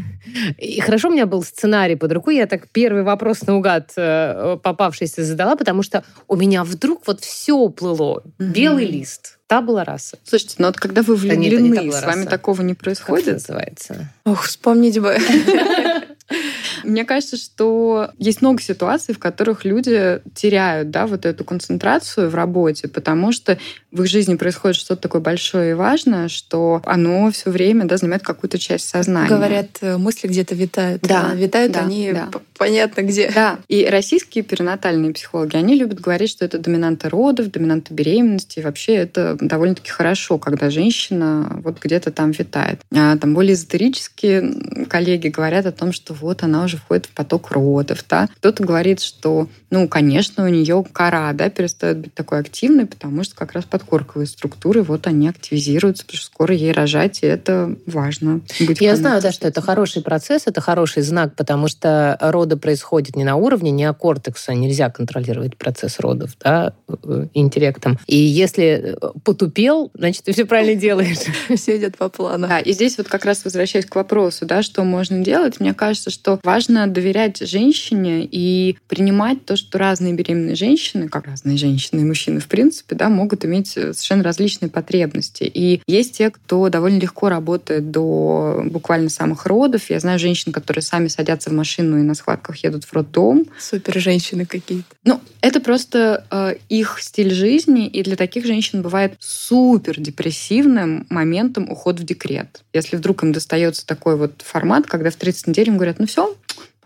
И 0.59 0.81
хорошо 0.81 1.09
у 1.09 1.13
меня 1.13 1.25
был 1.25 1.43
сценарий 1.43 1.97
под 1.97 2.13
рукой. 2.13 2.37
Я 2.37 2.47
так 2.47 2.69
первый 2.69 3.05
вопрос 3.05 3.47
наугад 3.47 3.93
э, 3.97 4.59
попавшийся 4.63 5.25
задала, 5.25 5.57
потому 5.57 5.83
что 5.83 6.05
у 6.27 6.37
меня 6.37 6.63
вдруг 6.63 7.07
вот 7.07 7.23
все 7.23 7.55
уплыло. 7.55 8.23
Белый 8.39 8.85
лист. 8.85 9.39
Та 9.47 9.63
была 9.63 9.83
раса. 9.83 10.19
Слушайте, 10.25 10.57
ну 10.59 10.67
вот 10.67 10.77
когда 10.77 11.01
вы 11.01 11.17
влюблены, 11.17 11.75
да 11.75 11.83
нет, 11.83 11.95
с 11.95 12.03
вами 12.03 12.27
такого 12.27 12.61
не 12.61 12.75
происходит? 12.75 13.25
Как 13.25 13.35
это 13.35 13.41
называется? 13.41 14.13
Ох, 14.27 14.43
вспомнить 14.43 15.01
бы. 15.01 15.17
мне 16.89 17.05
кажется, 17.05 17.37
что 17.37 18.11
есть 18.19 18.41
много 18.41 18.63
ситуаций, 18.63 19.15
в 19.15 19.19
которых 19.19 19.65
люди 19.65 20.21
теряют 20.35 20.91
да, 20.91 21.07
вот 21.07 21.27
эту 21.27 21.45
концентрацию 21.45 22.31
в 22.31 22.35
работе, 22.35 22.89
потому 22.89 23.33
что 23.33 23.59
в 23.93 24.03
их 24.03 24.09
жизни 24.09 24.37
происходит 24.37 24.77
что-то 24.77 25.03
такое 25.03 25.21
большое 25.21 25.73
и 25.73 25.75
важное, 25.75 26.29
что 26.29 26.83
оно 26.85 27.31
все 27.31 27.51
время 27.51 27.85
да, 27.85 27.97
занимает 27.97 28.23
какую-то 28.23 28.59
часть 28.59 28.89
сознания. 28.89 29.29
Говорят, 29.29 29.69
э, 29.81 29.97
мысли 29.97 30.29
где-то 30.29 30.55
витают. 30.55 31.03
Да. 31.03 31.31
А 31.33 31.35
витают 31.35 31.73
да, 31.73 31.81
они 31.81 32.13
да. 32.13 32.31
понятно 32.57 33.03
где. 33.03 33.31
Да. 33.31 33.59
И 33.69 33.87
российские 33.87 34.45
перинатальные 34.45 35.13
психологи, 35.13 35.57
они 35.57 35.75
любят 35.75 36.01
говорить, 36.01 36.31
что 36.31 36.45
это 36.45 36.59
доминанта 36.59 37.11
родов, 37.11 37.51
доминанта 37.51 37.95
беременности. 37.95 38.59
И 38.59 38.63
вообще 38.63 38.95
это 38.95 39.37
довольно-таки 39.41 39.91
хорошо, 39.91 40.39
когда 40.39 40.71
женщина 40.71 41.61
вот 41.63 41.79
где-то 41.81 42.11
там 42.11 42.31
витает. 42.31 42.81
А 42.95 43.17
там 43.17 43.35
более 43.35 43.55
эзотерические 43.55 44.87
коллеги 44.89 45.29
говорят 45.29 45.67
о 45.67 45.73
том, 45.73 45.93
что 45.93 46.15
вот 46.15 46.43
она 46.43 46.65
уже 46.65 46.78
входит 46.79 47.07
в 47.07 47.11
поток 47.11 47.51
родов. 47.51 48.05
Да? 48.09 48.29
Кто-то 48.37 48.65
говорит, 48.65 49.01
что, 49.01 49.49
ну, 49.71 49.89
конечно, 49.89 50.45
у 50.45 50.49
нее 50.49 50.85
кора 50.93 51.33
да, 51.33 51.51
перестает 51.51 51.99
быть 51.99 52.15
такой 52.15 52.41
активной, 52.41 52.87
потому 52.87 53.25
что 53.25 53.35
как 53.35 53.53
раз 53.53 53.65
подкорковые 53.65 54.27
структуры, 54.27 54.83
вот 54.83 55.07
они 55.07 55.29
активизируются, 55.29 56.05
потому 56.05 56.19
что 56.19 56.27
скоро 56.27 56.55
ей 56.55 56.73
рожать, 56.73 57.23
и 57.23 57.27
это 57.27 57.77
важно. 57.87 58.41
Быть 58.61 58.81
Я 58.81 58.97
знаю, 58.97 59.21
да, 59.23 59.33
что 59.33 59.49
это 59.49 59.61
хороший 59.61 60.03
процесс, 60.03 60.45
это 60.47 60.61
хороший 60.61 61.03
знак, 61.03 61.35
потому 61.35 61.69
что 61.69 62.17
роды 62.21 62.57
происходят 62.57 63.17
не 63.17 63.25
на 63.25 63.37
уровне 63.37 63.71
неокортекса, 63.71 64.55
нельзя 64.55 64.91
контролировать 64.91 65.57
процесс 65.57 66.01
родов, 66.01 66.37
да, 66.41 66.73
э, 66.89 67.27
интеллектом. 67.35 67.99
И 68.07 68.17
если 68.17 68.97
потупел, 69.25 69.91
значит, 69.95 70.25
ты 70.25 70.33
все 70.33 70.45
правильно 70.45 70.81
делаешь. 70.81 71.19
Все 71.59 71.77
идет 71.77 71.97
по 71.97 72.09
плану. 72.09 72.47
Да, 72.49 72.59
и 72.59 72.73
здесь 72.73 72.99
вот 72.99 73.09
как 73.09 73.25
раз 73.25 73.45
возвращаясь 73.45 73.87
к 73.87 73.95
вопросу, 73.95 74.47
да, 74.47 74.63
что 74.63 74.85
можно 74.85 75.19
делать, 75.25 75.61
мне 75.61 75.75
кажется, 75.75 76.11
что 76.11 76.39
важно 76.43 76.58
доверять 76.67 77.39
женщине 77.39 78.29
и 78.31 78.77
принимать 78.89 79.45
то, 79.45 79.57
что 79.57 79.79
разные 79.79 80.13
беременные 80.13 80.57
женщины, 80.57 81.09
как 81.09 81.27
разные 81.27 81.57
женщины 81.57 82.01
и 82.01 82.05
мужчины, 82.05 82.41
в 82.41 82.47
принципе, 82.47 82.95
да, 82.95 83.09
могут 83.09 83.45
иметь 83.45 83.69
совершенно 83.69 84.23
различные 84.23 84.69
потребности. 84.69 85.45
И 85.45 85.83
есть 85.87 86.19
те, 86.19 86.31
кто 86.31 86.69
довольно 86.69 86.99
легко 86.99 87.29
работает 87.29 87.91
до 87.91 88.63
буквально 88.67 89.09
самых 89.09 89.47
родов. 89.47 89.91
Я 89.91 90.01
знаю 90.01 90.19
женщин, 90.19 90.53
которые 90.53 90.83
сами 90.83 91.09
садятся 91.09 91.51
в 91.51 91.53
машину 91.53 91.99
и 91.99 92.03
на 92.03 92.15
схватках 92.15 92.57
едут 92.65 92.85
в 92.85 92.93
роддом. 92.93 93.47
Супер 93.59 94.01
женщины 94.01 94.47
какие-то. 94.47 94.85
Ну, 95.05 95.21
это 95.41 95.61
просто 95.61 96.27
э, 96.31 96.57
их 96.69 96.99
стиль 97.01 97.33
жизни, 97.33 97.87
и 97.87 98.03
для 98.03 98.17
таких 98.17 98.45
женщин 98.45 98.83
бывает 98.83 99.15
супер 99.19 100.01
депрессивным 100.01 101.07
моментом 101.11 101.71
уход 101.71 102.01
в 102.01 102.05
декрет. 102.05 102.63
Если 102.73 102.97
вдруг 102.97 103.23
им 103.23 103.33
достается 103.33 103.87
такой 103.87 104.17
вот 104.17 104.43
формат, 104.45 104.87
когда 104.87 105.11
в 105.11 105.17
30 105.17 105.49
недель 105.49 105.69
им 105.69 105.77
говорят, 105.77 105.99
ну 105.99 106.07
все, 106.07 106.35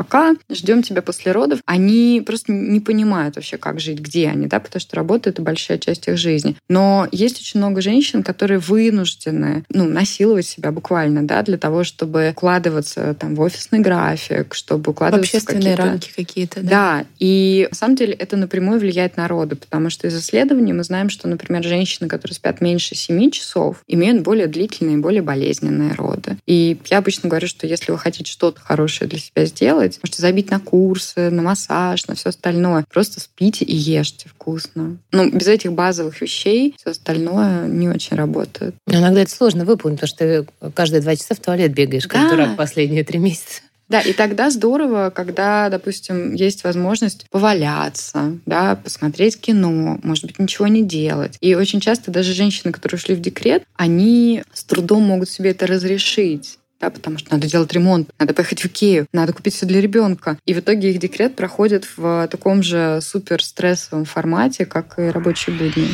пока, 0.02 0.34
ждем 0.50 0.82
тебя 0.82 1.00
после 1.00 1.30
родов, 1.30 1.60
они 1.64 2.22
просто 2.26 2.52
не 2.52 2.80
понимают 2.80 3.36
вообще, 3.36 3.56
как 3.56 3.78
жить, 3.78 4.00
где 4.00 4.28
они, 4.28 4.46
да, 4.46 4.58
потому 4.58 4.80
что 4.80 4.96
работа— 4.96 5.30
это 5.30 5.42
большая 5.42 5.78
часть 5.78 6.08
их 6.08 6.16
жизни. 6.16 6.56
Но 6.68 7.06
есть 7.12 7.40
очень 7.40 7.60
много 7.60 7.80
женщин, 7.80 8.24
которые 8.24 8.58
вынуждены, 8.58 9.64
ну, 9.68 9.88
насиловать 9.88 10.46
себя 10.46 10.72
буквально, 10.72 11.24
да, 11.24 11.42
для 11.42 11.56
того, 11.56 11.84
чтобы 11.84 12.30
укладываться 12.30 13.14
там 13.14 13.36
в 13.36 13.40
офисный 13.40 13.78
график, 13.78 14.54
чтобы 14.54 14.90
укладываться 14.90 15.30
в 15.30 15.34
общественные 15.34 15.74
в 15.74 15.76
какие 15.76 15.90
рамки 15.90 16.12
какие-то, 16.16 16.62
да? 16.62 16.70
Да, 16.70 17.04
и 17.20 17.68
на 17.70 17.76
самом 17.76 17.94
деле 17.94 18.14
это 18.14 18.36
напрямую 18.36 18.80
влияет 18.80 19.16
на 19.16 19.28
роды, 19.28 19.54
потому 19.54 19.88
что 19.88 20.08
из 20.08 20.18
исследований 20.18 20.72
мы 20.72 20.82
знаем, 20.82 21.10
что, 21.10 21.28
например, 21.28 21.62
женщины, 21.62 22.08
которые 22.08 22.34
спят 22.34 22.60
меньше 22.60 22.96
7 22.96 23.30
часов, 23.30 23.82
имеют 23.86 24.22
более 24.22 24.48
длительные, 24.48 24.96
более 24.96 25.22
болезненные 25.22 25.92
роды. 25.94 26.38
И 26.46 26.78
я 26.90 26.98
обычно 26.98 27.28
говорю, 27.28 27.46
что 27.46 27.68
если 27.68 27.92
вы 27.92 27.98
хотите 27.98 28.30
что-то 28.30 28.60
хорошее 28.60 29.08
для 29.08 29.20
себя 29.20 29.44
сделать, 29.44 29.91
делать. 29.92 30.02
Можете 30.02 30.22
забить 30.22 30.50
на 30.50 30.60
курсы, 30.60 31.30
на 31.30 31.42
массаж, 31.42 32.06
на 32.06 32.14
все 32.14 32.30
остальное. 32.30 32.84
Просто 32.90 33.20
спите 33.20 33.64
и 33.64 33.74
ешьте 33.74 34.28
вкусно. 34.28 34.98
Ну, 35.12 35.30
без 35.30 35.46
этих 35.46 35.72
базовых 35.72 36.20
вещей 36.20 36.74
все 36.78 36.90
остальное 36.90 37.66
не 37.66 37.88
очень 37.88 38.16
работает. 38.16 38.74
Иногда 38.86 39.22
это 39.22 39.30
сложно 39.30 39.64
выполнить, 39.64 40.00
потому 40.00 40.08
что 40.08 40.44
ты 40.62 40.70
каждые 40.72 41.00
два 41.00 41.16
часа 41.16 41.34
в 41.34 41.40
туалет 41.40 41.72
бегаешь, 41.72 42.06
как 42.06 42.22
да. 42.22 42.30
дурак 42.30 42.56
последние 42.56 43.04
три 43.04 43.18
месяца. 43.18 43.62
Да, 43.88 44.00
и 44.00 44.14
тогда 44.14 44.48
здорово, 44.48 45.12
когда, 45.14 45.68
допустим, 45.68 46.32
есть 46.32 46.64
возможность 46.64 47.26
поваляться, 47.28 48.38
да, 48.46 48.74
посмотреть 48.74 49.38
кино, 49.38 49.98
может 50.02 50.24
быть, 50.24 50.38
ничего 50.38 50.66
не 50.66 50.82
делать. 50.82 51.36
И 51.42 51.54
очень 51.54 51.78
часто 51.80 52.10
даже 52.10 52.32
женщины, 52.32 52.72
которые 52.72 52.96
ушли 52.96 53.14
в 53.14 53.20
декрет, 53.20 53.64
они 53.76 54.44
с 54.54 54.64
трудом 54.64 55.02
могут 55.02 55.28
себе 55.28 55.50
это 55.50 55.66
разрешить 55.66 56.58
да, 56.82 56.90
потому 56.90 57.16
что 57.16 57.32
надо 57.32 57.46
делать 57.46 57.72
ремонт, 57.72 58.10
надо 58.18 58.34
поехать 58.34 58.60
в 58.60 58.66
Икею, 58.66 59.06
надо 59.12 59.32
купить 59.32 59.54
все 59.54 59.66
для 59.66 59.80
ребенка. 59.80 60.36
И 60.44 60.52
в 60.52 60.58
итоге 60.58 60.90
их 60.90 60.98
декрет 60.98 61.36
проходит 61.36 61.86
в 61.96 62.28
таком 62.28 62.62
же 62.62 63.00
супер 63.00 63.42
стрессовом 63.42 64.04
формате, 64.04 64.66
как 64.66 64.98
и 64.98 65.02
рабочие 65.02 65.56
будни. 65.56 65.88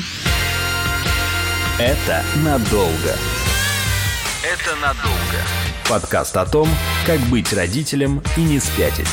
Это 1.79 2.25
надолго. 2.43 3.15
Это 4.43 4.77
надолго. 4.81 5.39
Подкаст 5.89 6.37
о 6.37 6.47
том, 6.47 6.69
как 7.07 7.21
быть 7.21 7.53
родителем 7.53 8.23
и 8.37 8.41
не 8.41 8.59
спятить. 8.59 9.07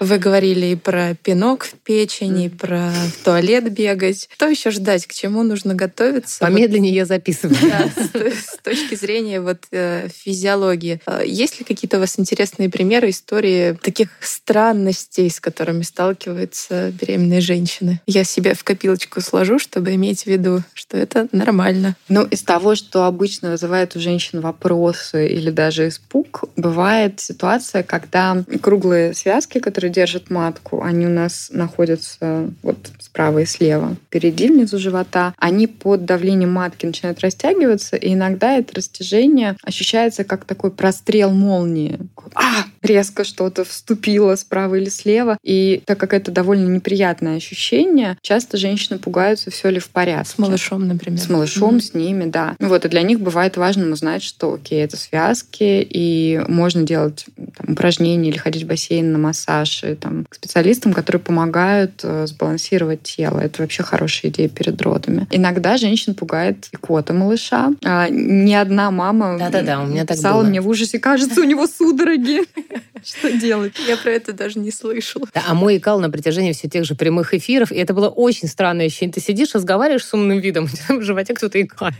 Вы 0.00 0.16
говорили 0.16 0.66
и 0.66 0.76
про 0.76 1.14
пинок 1.14 1.64
в 1.64 1.74
печени, 1.74 2.46
и 2.46 2.48
про 2.48 2.90
в 2.90 3.22
туалет 3.22 3.70
бегать. 3.70 4.30
Что 4.32 4.48
еще 4.48 4.70
ждать? 4.70 5.06
К 5.06 5.12
чему 5.12 5.42
нужно 5.42 5.74
готовиться? 5.74 6.38
Помедленнее 6.40 6.92
вот, 6.92 6.96
я 6.96 7.04
записываю. 7.04 7.58
Да, 7.60 7.90
с, 7.94 8.54
с 8.54 8.58
точки 8.62 8.94
зрения 8.94 9.42
вот, 9.42 9.58
э, 9.70 10.08
физиологии. 10.08 11.02
А 11.04 11.22
есть 11.22 11.58
ли 11.58 11.66
какие-то 11.66 11.98
у 11.98 12.00
вас 12.00 12.18
интересные 12.18 12.70
примеры, 12.70 13.10
истории 13.10 13.78
таких 13.82 14.08
странностей, 14.20 15.28
с 15.28 15.38
которыми 15.38 15.82
сталкиваются 15.82 16.92
беременные 16.98 17.42
женщины? 17.42 18.00
Я 18.06 18.24
себе 18.24 18.54
в 18.54 18.64
копилочку 18.64 19.20
сложу, 19.20 19.58
чтобы 19.58 19.94
иметь 19.96 20.22
в 20.22 20.26
виду, 20.28 20.62
что 20.72 20.96
это 20.96 21.28
нормально. 21.32 21.94
Ну, 22.08 22.24
из 22.24 22.42
того, 22.42 22.74
что 22.74 23.04
обычно 23.04 23.50
вызывает 23.50 23.94
у 23.96 24.00
женщин 24.00 24.40
вопросы 24.40 25.28
или 25.28 25.50
даже 25.50 25.88
испуг, 25.88 26.44
бывает 26.56 27.20
ситуация, 27.20 27.82
когда 27.82 28.42
круглые 28.62 29.12
связки, 29.12 29.58
которые 29.58 29.89
держат 29.90 30.30
матку, 30.30 30.82
они 30.82 31.06
у 31.06 31.10
нас 31.10 31.48
находятся 31.52 32.50
вот 32.62 32.90
справа 32.98 33.40
и 33.40 33.44
слева, 33.44 33.96
впереди, 34.06 34.48
внизу 34.48 34.78
живота. 34.78 35.34
Они 35.36 35.66
под 35.66 36.04
давлением 36.04 36.52
матки 36.52 36.86
начинают 36.86 37.20
растягиваться, 37.20 37.96
и 37.96 38.14
иногда 38.14 38.56
это 38.56 38.76
растяжение 38.76 39.56
ощущается 39.62 40.24
как 40.24 40.44
такой 40.44 40.70
прострел 40.70 41.30
молнии. 41.30 41.98
А! 42.34 42.64
Резко 42.82 43.24
что-то 43.24 43.64
вступило 43.64 44.34
справа 44.36 44.76
или 44.76 44.88
слева. 44.88 45.36
И 45.42 45.82
так 45.84 45.98
как 45.98 46.14
это 46.14 46.30
довольно 46.30 46.68
неприятное 46.68 47.36
ощущение, 47.36 48.16
часто 48.22 48.56
женщины 48.56 48.98
пугаются, 48.98 49.50
все 49.50 49.70
ли 49.70 49.78
в 49.78 49.90
порядке. 49.90 50.30
С 50.30 50.38
малышом, 50.38 50.86
например. 50.86 51.20
С 51.20 51.28
малышом, 51.28 51.76
mm-hmm. 51.76 51.80
с 51.80 51.94
ними, 51.94 52.24
да. 52.24 52.56
Вот, 52.58 52.84
и 52.84 52.88
для 52.88 53.02
них 53.02 53.20
бывает 53.20 53.56
важно 53.56 53.90
узнать, 53.92 54.22
что, 54.22 54.54
окей, 54.54 54.82
это 54.82 54.96
связки, 54.96 55.86
и 55.88 56.40
можно 56.48 56.82
делать 56.82 57.26
там, 57.36 57.72
упражнения 57.72 58.30
или 58.30 58.38
ходить 58.38 58.64
в 58.64 58.66
бассейн 58.66 59.12
на 59.12 59.18
массаж, 59.18 59.79
больше 59.80 59.96
там, 59.96 60.24
к 60.28 60.34
специалистам, 60.34 60.92
которые 60.92 61.20
помогают 61.20 62.00
э, 62.02 62.26
сбалансировать 62.26 63.02
тело. 63.02 63.40
Это 63.40 63.62
вообще 63.62 63.82
хорошая 63.82 64.30
идея 64.30 64.48
перед 64.48 64.80
родами. 64.82 65.26
Иногда 65.30 65.76
женщин 65.76 66.14
пугает 66.14 66.68
икота 66.72 67.12
малыша. 67.12 67.72
А, 67.84 68.08
ни 68.08 68.52
одна 68.52 68.90
мама 68.90 69.36
Да-да-да, 69.38 69.80
у 69.80 69.86
меня 69.86 70.04
так 70.04 70.16
писала 70.16 70.42
было. 70.42 70.48
мне 70.48 70.60
в 70.60 70.68
ужасе, 70.68 70.98
кажется, 70.98 71.40
у 71.40 71.44
него 71.44 71.66
судороги. 71.66 72.42
Что 73.04 73.32
делать? 73.32 73.74
Я 73.86 73.96
про 73.96 74.10
это 74.10 74.32
даже 74.32 74.58
не 74.58 74.70
слышала. 74.70 75.26
Да, 75.34 75.42
а 75.48 75.54
мой 75.54 75.78
икал 75.78 76.00
на 76.00 76.10
протяжении 76.10 76.52
всех 76.52 76.70
тех 76.70 76.84
же 76.84 76.94
прямых 76.94 77.34
эфиров, 77.34 77.72
и 77.72 77.76
это 77.76 77.94
было 77.94 78.08
очень 78.08 78.48
странное 78.48 78.86
ощущение. 78.86 79.14
Ты 79.14 79.20
сидишь, 79.20 79.54
разговариваешь 79.54 80.04
с 80.04 80.12
умным 80.12 80.38
видом, 80.38 80.64
у 80.66 80.68
тебя 80.68 80.96
в 80.96 81.02
животе 81.02 81.34
кто-то 81.34 81.60
икает. 81.60 81.94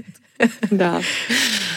Да. 0.71 1.01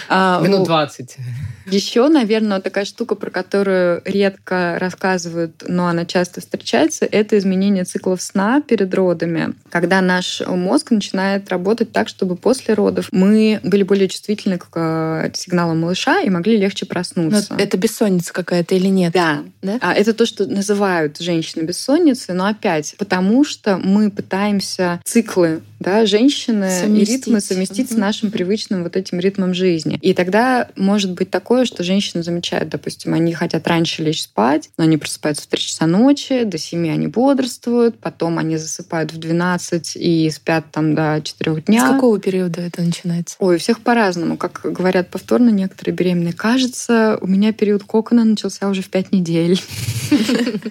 Минут 0.09 0.65
20. 0.65 1.17
Еще, 1.65 2.07
наверное, 2.07 2.59
такая 2.59 2.85
штука, 2.85 3.15
про 3.15 3.29
которую 3.29 4.01
редко 4.05 4.77
рассказывают, 4.79 5.63
но 5.67 5.87
она 5.87 6.05
часто 6.05 6.41
встречается, 6.41 7.05
это 7.05 7.37
изменение 7.37 7.83
циклов 7.83 8.21
сна 8.21 8.61
перед 8.61 8.93
родами, 8.93 9.53
когда 9.69 10.01
наш 10.01 10.41
мозг 10.45 10.91
начинает 10.91 11.49
работать 11.49 11.91
так, 11.91 12.07
чтобы 12.07 12.35
после 12.35 12.73
родов 12.73 13.09
мы 13.11 13.59
были 13.63 13.83
более 13.83 14.07
чувствительны 14.07 14.57
к 14.57 14.67
э, 14.75 15.31
сигналам 15.33 15.81
малыша 15.81 16.21
и 16.21 16.29
могли 16.29 16.57
легче 16.57 16.85
проснуться. 16.85 17.53
Но 17.53 17.59
это 17.59 17.77
бессонница 17.77 18.33
какая-то 18.33 18.75
или 18.75 18.87
нет? 18.87 19.13
Да. 19.13 19.43
да? 19.61 19.77
А 19.81 19.93
это 19.93 20.13
то, 20.13 20.25
что 20.25 20.45
называют 20.45 21.19
женщины 21.19 21.63
бессонницей, 21.63 22.35
но 22.35 22.45
опять, 22.45 22.95
потому 22.97 23.43
что 23.43 23.77
мы 23.77 24.11
пытаемся 24.11 25.01
циклы 25.03 25.61
да, 25.83 26.05
женщины 26.05 26.69
и 26.87 27.03
ритмы 27.03 27.41
совместить 27.41 27.91
угу. 27.91 27.95
с 27.95 27.97
нашим 27.97 28.31
привычным 28.31 28.83
вот 28.83 28.95
этим 28.95 29.19
ритмом 29.19 29.53
жизни. 29.53 29.99
И 30.01 30.13
тогда 30.13 30.69
может 30.75 31.11
быть 31.11 31.29
такое 31.29 31.43
такое, 31.43 31.65
что 31.65 31.83
женщины 31.83 32.23
замечают, 32.23 32.69
допустим, 32.69 33.13
они 33.13 33.33
хотят 33.33 33.67
раньше 33.67 34.01
лечь 34.01 34.23
спать, 34.23 34.69
но 34.77 34.85
они 34.85 34.97
просыпаются 34.97 35.43
в 35.43 35.47
3 35.47 35.59
часа 35.59 35.87
ночи, 35.87 36.45
до 36.45 36.57
7 36.57 36.89
они 36.89 37.07
бодрствуют, 37.07 37.99
потом 37.99 38.39
они 38.39 38.57
засыпают 38.57 39.11
в 39.11 39.17
12 39.17 39.97
и 39.97 40.29
спят 40.31 40.65
там 40.71 40.95
до 40.95 41.21
4 41.21 41.61
дня. 41.63 41.85
С 41.85 41.91
какого 41.91 42.17
периода 42.19 42.61
это 42.61 42.81
начинается? 42.81 43.35
Ой, 43.39 43.57
у 43.57 43.59
всех 43.59 43.81
по-разному. 43.81 44.37
Как 44.37 44.61
говорят 44.63 45.09
повторно 45.09 45.49
некоторые 45.49 45.93
беременные. 45.93 46.33
Кажется, 46.33 47.17
у 47.21 47.27
меня 47.27 47.51
период 47.51 47.83
кокона 47.83 48.23
начался 48.23 48.69
уже 48.69 48.81
в 48.81 48.89
5 48.89 49.11
недель. 49.11 49.61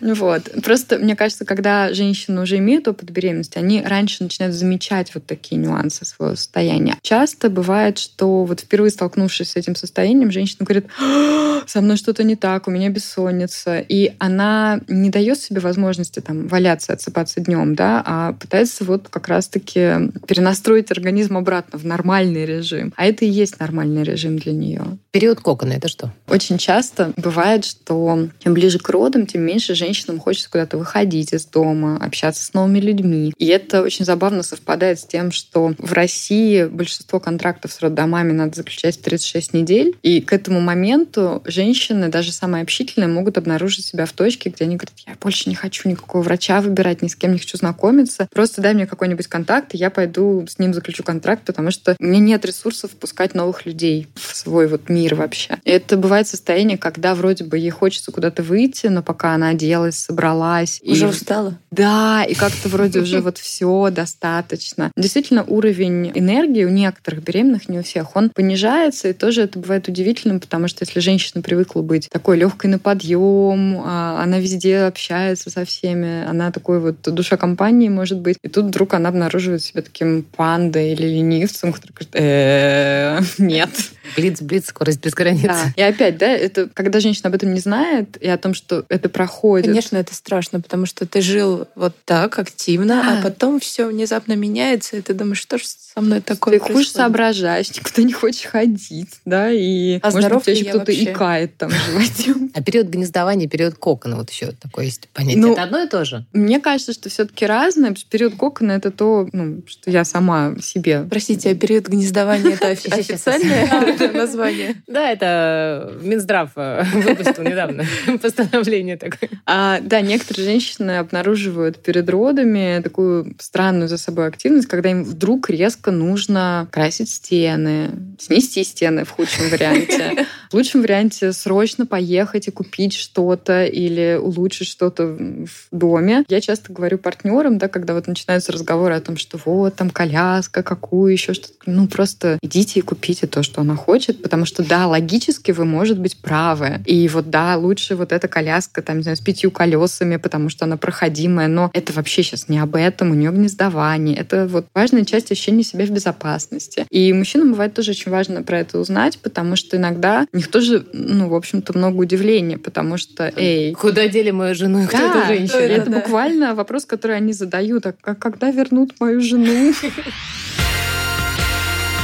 Вот. 0.01 0.51
Просто, 0.63 0.99
мне 0.99 1.17
кажется, 1.17 1.45
когда 1.45 1.93
женщины 1.93 2.43
уже 2.43 2.59
имеют 2.59 2.87
опыт 2.87 3.11
беременности, 3.11 3.59
они 3.59 3.83
раньше 3.83 4.23
начинают 4.23 4.55
замечать 4.55 5.02
вот 5.15 5.27
такие 5.27 5.61
нюансы 5.61 6.05
своего 6.05 6.37
состояния. 6.37 6.97
Часто 7.03 7.51
бывает, 7.51 7.99
что 7.99 8.45
вот 8.45 8.61
впервые 8.61 8.91
столкнувшись 8.91 9.51
с 9.51 9.57
этим 9.57 9.77
состоянием, 9.77 10.31
женщина 10.31 10.65
говорит, 10.65 10.87
«А, 11.01 11.63
со 11.67 11.81
мной 11.81 11.97
что-то 11.97 12.25
не 12.25 12.37
так, 12.37 12.69
у 12.69 12.71
меня 12.71 12.89
бессонница. 12.89 13.81
И 13.81 14.13
она 14.19 14.81
не 14.89 15.11
дает 15.11 15.41
себе 15.41 15.61
возможности 15.61 16.21
там 16.21 16.49
валяться, 16.49 16.93
отсыпаться 16.93 17.41
днем, 17.41 17.75
да, 17.75 18.03
а 18.05 18.33
пытается 18.33 18.85
вот 18.85 19.09
как 19.09 19.29
раз-таки 19.29 20.11
перенастроить 20.27 20.91
организм 20.91 21.37
обратно 21.37 21.79
в 21.79 21.85
нормальный 21.85 22.47
режим. 22.47 22.93
А 22.97 23.07
это 23.07 23.25
и 23.25 23.29
есть 23.29 23.61
нормальный 23.61 24.03
режим 24.03 24.39
для 24.39 24.53
нее. 24.53 24.83
Период 25.11 25.41
кокона 25.41 25.73
это 25.73 25.89
что? 25.89 26.13
Очень 26.29 26.59
часто 26.59 27.13
бывает, 27.17 27.65
что 27.65 28.29
чем 28.39 28.55
ближе 28.55 28.79
к 28.79 28.89
родам, 28.89 29.27
тем 29.27 29.43
меньше 29.43 29.75
женщинам 29.75 30.19
хочется 30.19 30.51
куда-то 30.51 30.79
выходить 30.79 31.33
из 31.33 31.45
дома, 31.47 31.97
общаться 31.97 32.45
с 32.45 32.55
новыми 32.55 32.81
людьми. 32.81 33.33
И 33.39 33.47
это 33.47 33.83
очень 33.83 34.05
забавно 34.05 34.43
совпадает 34.43 34.92
с 35.01 35.05
тем, 35.05 35.33
что 35.33 35.75
в 35.79 35.93
России 35.93 36.65
большинство 36.65 37.21
контрактов 37.21 37.73
с 37.73 37.81
роддомами 37.81 38.33
надо 38.33 38.57
заключать 38.57 38.99
в 38.99 39.03
36 39.03 39.55
недель. 39.55 39.97
И 40.03 40.21
к 40.21 40.33
этому 40.33 40.61
моменту 40.61 41.43
женщины, 41.45 42.09
даже 42.09 42.33
самые 42.33 42.63
общительные, 42.63 43.09
могут 43.09 43.39
обнаружить 43.39 43.85
себя 43.85 44.07
в 44.07 44.13
точке, 44.13 44.51
где 44.51 44.65
они 44.65 44.77
говорят, 44.77 44.95
я 45.07 45.15
больше 45.21 45.49
не 45.49 45.55
хочу 45.55 45.89
никакого 45.89 46.23
врача 46.23 46.61
выбирать, 46.61 47.03
ни 47.03 47.09
с 47.09 47.17
кем 47.17 47.33
не 47.33 47.39
хочу 47.39 47.57
знакомиться. 47.57 48.29
Просто 48.33 48.61
дай 48.61 48.75
мне 48.75 48.87
какой-нибудь 48.87 49.27
контакт, 49.27 49.75
и 49.75 49.79
я 49.79 49.91
пойду 49.91 50.47
с 50.49 50.59
ним 50.59 50.75
заключу 50.75 51.03
контракт, 51.03 51.45
потому 51.45 51.71
что 51.71 51.97
у 51.99 52.05
меня 52.05 52.21
нет 52.21 52.45
ресурсов 52.45 52.93
впускать 52.93 53.35
новых 53.35 53.67
людей 53.67 54.09
в 54.15 54.37
свой 54.37 54.67
вот 54.69 54.89
мир 54.89 55.15
вообще. 55.15 55.59
И 55.65 55.71
это 55.71 55.97
бывает 55.97 56.29
состояние, 56.29 56.79
когда 56.79 57.15
вроде 57.15 57.45
бы 57.45 57.59
ей 57.59 57.71
хочется 57.71 58.13
куда-то 58.13 58.43
выйти, 58.43 58.87
но 58.87 59.03
пока 59.03 59.35
она 59.35 59.51
оделась, 59.51 59.99
собралась. 59.99 60.81
Уже 60.85 61.07
и... 61.07 61.09
устала? 61.09 61.59
Да, 61.71 62.25
и 62.25 62.35
как-то 62.35 62.69
вроде 62.69 63.01
уже 63.01 63.21
вот 63.21 63.39
все 63.39 63.91
достаточно. 63.91 64.72
Действительно, 64.97 65.45
уровень 65.45 66.11
энергии 66.15 66.65
у 66.65 66.69
некоторых 66.69 67.23
беременных, 67.23 67.69
не 67.69 67.79
у 67.79 67.83
всех, 67.83 68.17
он 68.17 68.31
понижается, 68.31 69.09
и 69.09 69.13
тоже 69.13 69.43
это 69.43 69.59
бывает 69.59 69.89
удивительным, 69.89 70.41
потому 70.41 70.69
что 70.69 70.85
если 70.85 71.01
женщина 71.01 71.43
привыкла 71.43 71.83
быть 71.83 72.09
такой 72.11 72.37
легкой 72.39 72.67
на 72.67 72.79
подъем, 72.79 73.81
а, 73.85 74.23
она 74.23 74.39
везде 74.39 74.81
общается 74.81 75.51
со 75.51 75.65
всеми, 75.65 76.25
она 76.25 76.51
такой 76.51 76.81
вот 76.81 76.97
душа 77.03 77.37
компании 77.37 77.89
может 77.89 78.19
быть, 78.19 78.37
и 78.43 78.49
тут 78.49 78.67
вдруг 78.67 78.95
она 78.95 79.09
обнаруживает 79.09 79.63
себя 79.63 79.83
таким 79.83 80.23
пандой 80.23 80.93
или 80.93 81.07
ленивцем, 81.07 81.73
который 81.73 81.93
говорит, 81.93 82.15
«Э, 82.15 83.21
нет. 83.39 83.71
Блиц, 84.17 84.43
блиц, 84.43 84.67
скорость 84.67 85.01
без 85.01 85.13
границ. 85.13 85.45
Да. 85.45 85.73
И 85.77 85.83
опять, 85.83 86.19
да, 86.19 86.27
это 86.27 86.69
когда 86.73 87.01
женщина 87.01 87.29
об 87.29 87.35
этом 87.35 87.55
не 87.55 87.61
знает, 87.61 88.17
и 88.21 88.29
о 88.29 88.37
том, 88.37 88.55
что 88.55 88.85
это 88.89 89.09
проходит. 89.09 89.67
Конечно, 89.67 89.97
это 89.97 90.15
страшно, 90.15 90.61
потому 90.61 90.87
что 90.87 91.07
ты 91.07 91.21
жил 91.21 91.67
вот 91.75 91.95
так 92.05 92.39
активно, 92.39 93.19
а 93.19 93.23
потом 93.23 93.61
все 93.61 93.87
внезапно 93.87 94.35
меняется, 94.35 94.62
и 94.71 95.01
ты 95.01 95.15
думаешь, 95.15 95.39
что 95.41 95.59
же 95.59 95.65
со 95.67 96.01
мной 96.01 96.21
такое 96.21 96.59
Ты 96.59 96.73
хуже 96.73 96.89
соображаешь, 96.89 97.71
никуда 97.71 98.03
не 98.03 98.13
хочешь 98.13 98.47
ходить, 98.47 99.21
да, 99.25 99.51
и 99.51 99.99
А 100.03 100.11
может 100.11 100.33
быть, 100.33 100.47
еще 100.47 100.65
кто-то 100.71 100.79
вообще? 100.93 101.05
икает 101.13 101.57
там 101.57 101.71
в 101.71 101.75
животе. 101.75 102.35
А 102.55 102.63
период 102.63 102.87
гнездования, 102.89 103.49
период 103.49 103.75
кокона, 103.75 104.17
вот 104.17 104.31
еще 104.31 104.53
такое 104.53 104.87
есть 104.87 105.09
понятие. 105.13 105.43
Ну, 105.43 105.53
это 105.53 105.63
одно 105.65 105.83
и 105.83 105.89
то 105.89 106.05
же? 106.05 106.25
Мне 106.33 106.61
кажется, 106.61 106.93
что 106.93 107.09
все-таки 107.09 107.47
разное. 107.47 107.95
Период 108.09 108.35
кокона 108.37 108.73
это 108.73 108.91
то, 108.91 109.29
ну, 109.33 109.63
что 109.67 109.91
я 109.91 110.05
сама 110.05 110.55
себе. 110.61 111.07
Простите, 111.11 111.51
а 111.51 111.55
период 111.55 111.89
гнездования 111.89 112.55
это 112.55 112.75
щас, 112.83 112.99
официальное 112.99 114.13
название? 114.15 114.83
Да, 114.87 115.11
это 115.11 115.93
Минздрав 116.03 116.51
э, 116.57 116.85
выпустил 116.95 117.43
недавно 117.43 117.85
постановление 118.23 118.97
такое. 118.97 119.31
А, 119.47 119.81
да, 119.81 120.01
некоторые 120.01 120.45
женщины 120.45 120.99
обнаруживают 120.99 121.83
перед 121.83 122.09
родами 122.09 122.81
такую 122.83 123.35
странную 123.39 123.89
за 123.89 123.99
собой 123.99 124.27
активность, 124.27 124.52
когда 124.61 124.91
им 124.91 125.05
вдруг 125.05 125.51
резко 125.51 125.91
нужно 125.91 126.69
красить 126.71 127.11
стены, 127.11 127.91
снести 128.19 128.65
стены 128.65 129.05
в 129.05 129.11
худшем 129.11 129.49
варианте. 129.51 130.27
В 130.53 130.55
лучшем 130.55 130.83
варианте 130.83 131.33
срочно 131.33 131.87
поехать 131.87 132.47
и 132.47 132.51
купить 132.51 132.93
что-то 132.93 133.65
или 133.65 134.19
улучшить 134.21 134.69
что-то 134.69 135.07
в 135.07 135.49
доме. 135.71 136.27
Я 136.29 136.43
часто 136.43 136.75
говорю 136.75 136.99
партнерам, 136.99 137.57
да, 137.57 137.69
когда 137.69 137.95
вот 137.95 138.07
начинаются 138.07 138.53
разговоры 138.53 138.95
о 138.95 139.01
том, 139.01 139.17
что 139.17 139.41
вот 139.43 139.77
там 139.77 139.89
коляска, 139.89 140.63
какую 140.63 141.13
еще 141.13 141.33
что-то. 141.33 141.55
Ну, 141.65 141.89
просто 141.89 142.39
идите 142.43 142.81
и 142.81 142.83
купите 142.83 143.27
то, 143.27 143.43
что 143.43 143.63
она 143.63 143.77
хочет, 143.77 144.21
потому 144.21 144.45
что, 144.45 144.63
да, 144.63 144.87
логически 144.87 145.53
вы, 145.53 145.65
может 145.65 145.99
быть, 145.99 146.19
правы. 146.19 146.83
И 146.85 147.09
вот, 147.09 147.31
да, 147.31 147.57
лучше 147.57 147.97
вот 147.97 148.13
эта 148.13 148.29
коляска, 148.29 148.83
там, 148.83 148.99
не 148.99 149.05
знаю, 149.05 149.17
с 149.17 149.21
пятью 149.21 149.51
колесами, 149.51 150.17
потому 150.17 150.51
что 150.51 150.67
она 150.67 150.77
проходимая, 150.77 151.49
но 151.49 151.71
это 151.73 151.95
вообще 151.95 152.23
сейчас 152.23 152.51
не 152.51 152.59
об 152.59 152.77
этом, 152.77 153.11
у 153.11 153.15
нее 153.15 153.31
гнездование. 153.31 154.17
Это 154.17 154.42
вот 154.47 154.67
важная 154.75 155.05
часть 155.05 155.31
ощущения 155.33 155.63
себя 155.63 155.87
в 155.87 155.91
безопасности. 155.91 156.87
И 156.91 157.13
мужчинам 157.13 157.51
бывает 157.53 157.75
тоже 157.75 157.93
очень 157.93 158.11
важно 158.11 158.43
про 158.43 158.61
это 158.61 158.79
узнать, 158.79 159.19
потому 159.19 159.57
что 159.57 159.77
иногда 159.77 160.27
у 160.33 160.37
них 160.37 160.49
тоже, 160.49 160.85
ну, 160.93 161.29
в 161.29 161.35
общем-то, 161.35 161.77
много 161.77 161.97
удивления, 161.99 162.59
потому 162.59 162.97
что, 162.97 163.33
эй, 163.37 163.73
Куда 163.75 164.09
дели 164.09 164.31
мою 164.31 164.55
жену 164.55 164.85
и 164.85 164.87
кто 164.87 164.99
да, 164.99 165.09
эта 165.11 165.27
женщина? 165.27 165.59
это 165.59 165.91
Да. 165.91 165.97
буквально 165.99 166.55
вопрос, 166.55 166.85
который 166.87 167.17
они 167.17 167.33
задают. 167.33 167.87
А 167.87 168.15
когда 168.15 168.51
вернут 168.51 168.95
мою 169.01 169.21
жену? 169.21 169.73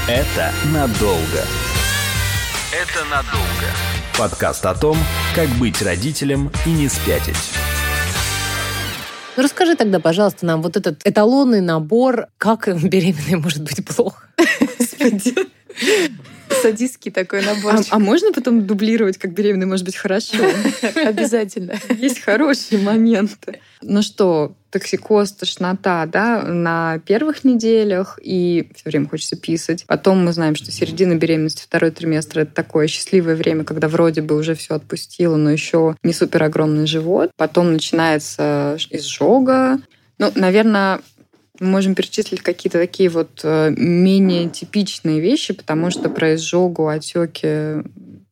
Это 0.09 0.53
надолго. 0.73 1.45
Это 2.73 3.05
надолго. 3.11 3.69
Подкаст 4.19 4.65
о 4.67 4.75
том, 4.75 4.97
как 5.35 5.49
быть 5.59 5.81
родителем 5.83 6.51
и 6.67 6.71
не 6.71 6.89
спятить. 6.89 7.37
Ну, 9.39 9.45
расскажи 9.45 9.77
тогда, 9.77 10.01
пожалуйста, 10.01 10.45
нам 10.47 10.63
вот 10.63 10.77
этот 10.77 11.07
эталонный 11.07 11.61
набор, 11.61 12.27
как 12.39 12.67
беременной 12.83 13.37
может 13.37 13.63
быть 13.63 13.87
плохо. 13.87 14.27
Садистский 16.63 17.11
такой 17.11 17.41
А, 17.41 17.55
набор. 17.55 17.75
а 17.91 17.99
можно 17.99 18.33
потом 18.33 18.67
дублировать, 18.67 19.19
как 19.19 19.33
беременной 19.33 19.67
может 19.67 19.85
быть 19.85 19.97
хорошо? 19.97 20.37
Обязательно. 21.05 21.75
Есть 21.91 22.21
хорошие 22.21 22.81
моменты. 22.81 23.61
Ну 23.83 24.03
что, 24.03 24.55
токсикоз, 24.71 25.33
тошнота, 25.33 26.05
да, 26.07 26.43
на 26.43 26.99
первых 27.07 27.45
неделях, 27.45 28.19
и 28.23 28.71
все 28.75 28.91
время 28.91 29.09
хочется 29.09 29.37
писать. 29.37 29.85
Потом 29.87 30.25
мы 30.25 30.33
знаем, 30.33 30.57
что 30.57 30.71
середина 30.71 31.15
беременности, 31.15 31.63
второй 31.63 31.91
триместр, 31.91 32.41
это 32.41 32.55
такое 32.55 32.87
счастливое 32.89 33.37
время, 33.37 33.65
когда 33.65 33.89
вроде 33.89 34.21
бы 34.23 34.37
уже 34.37 34.55
все 34.55 34.75
отпустило, 34.75 35.37
но 35.37 35.51
еще 35.51 35.97
не 36.03 36.13
супер 36.13 36.43
огромный 36.43 36.87
живот. 36.87 37.31
Потом 37.37 37.73
начинается 37.73 38.77
изжога. 38.91 39.79
Ну, 40.19 40.33
наверное, 40.35 41.01
мы 41.61 41.69
можем 41.69 41.95
перечислить 41.95 42.43
какие-то 42.43 42.79
такие 42.79 43.09
вот 43.09 43.41
э, 43.43 43.71
менее 43.77 44.49
типичные 44.49 45.21
вещи, 45.21 45.55
потому 45.55 45.91
что 45.91 46.09
про 46.09 46.35
изжогу, 46.35 46.89
отеки 46.89 47.83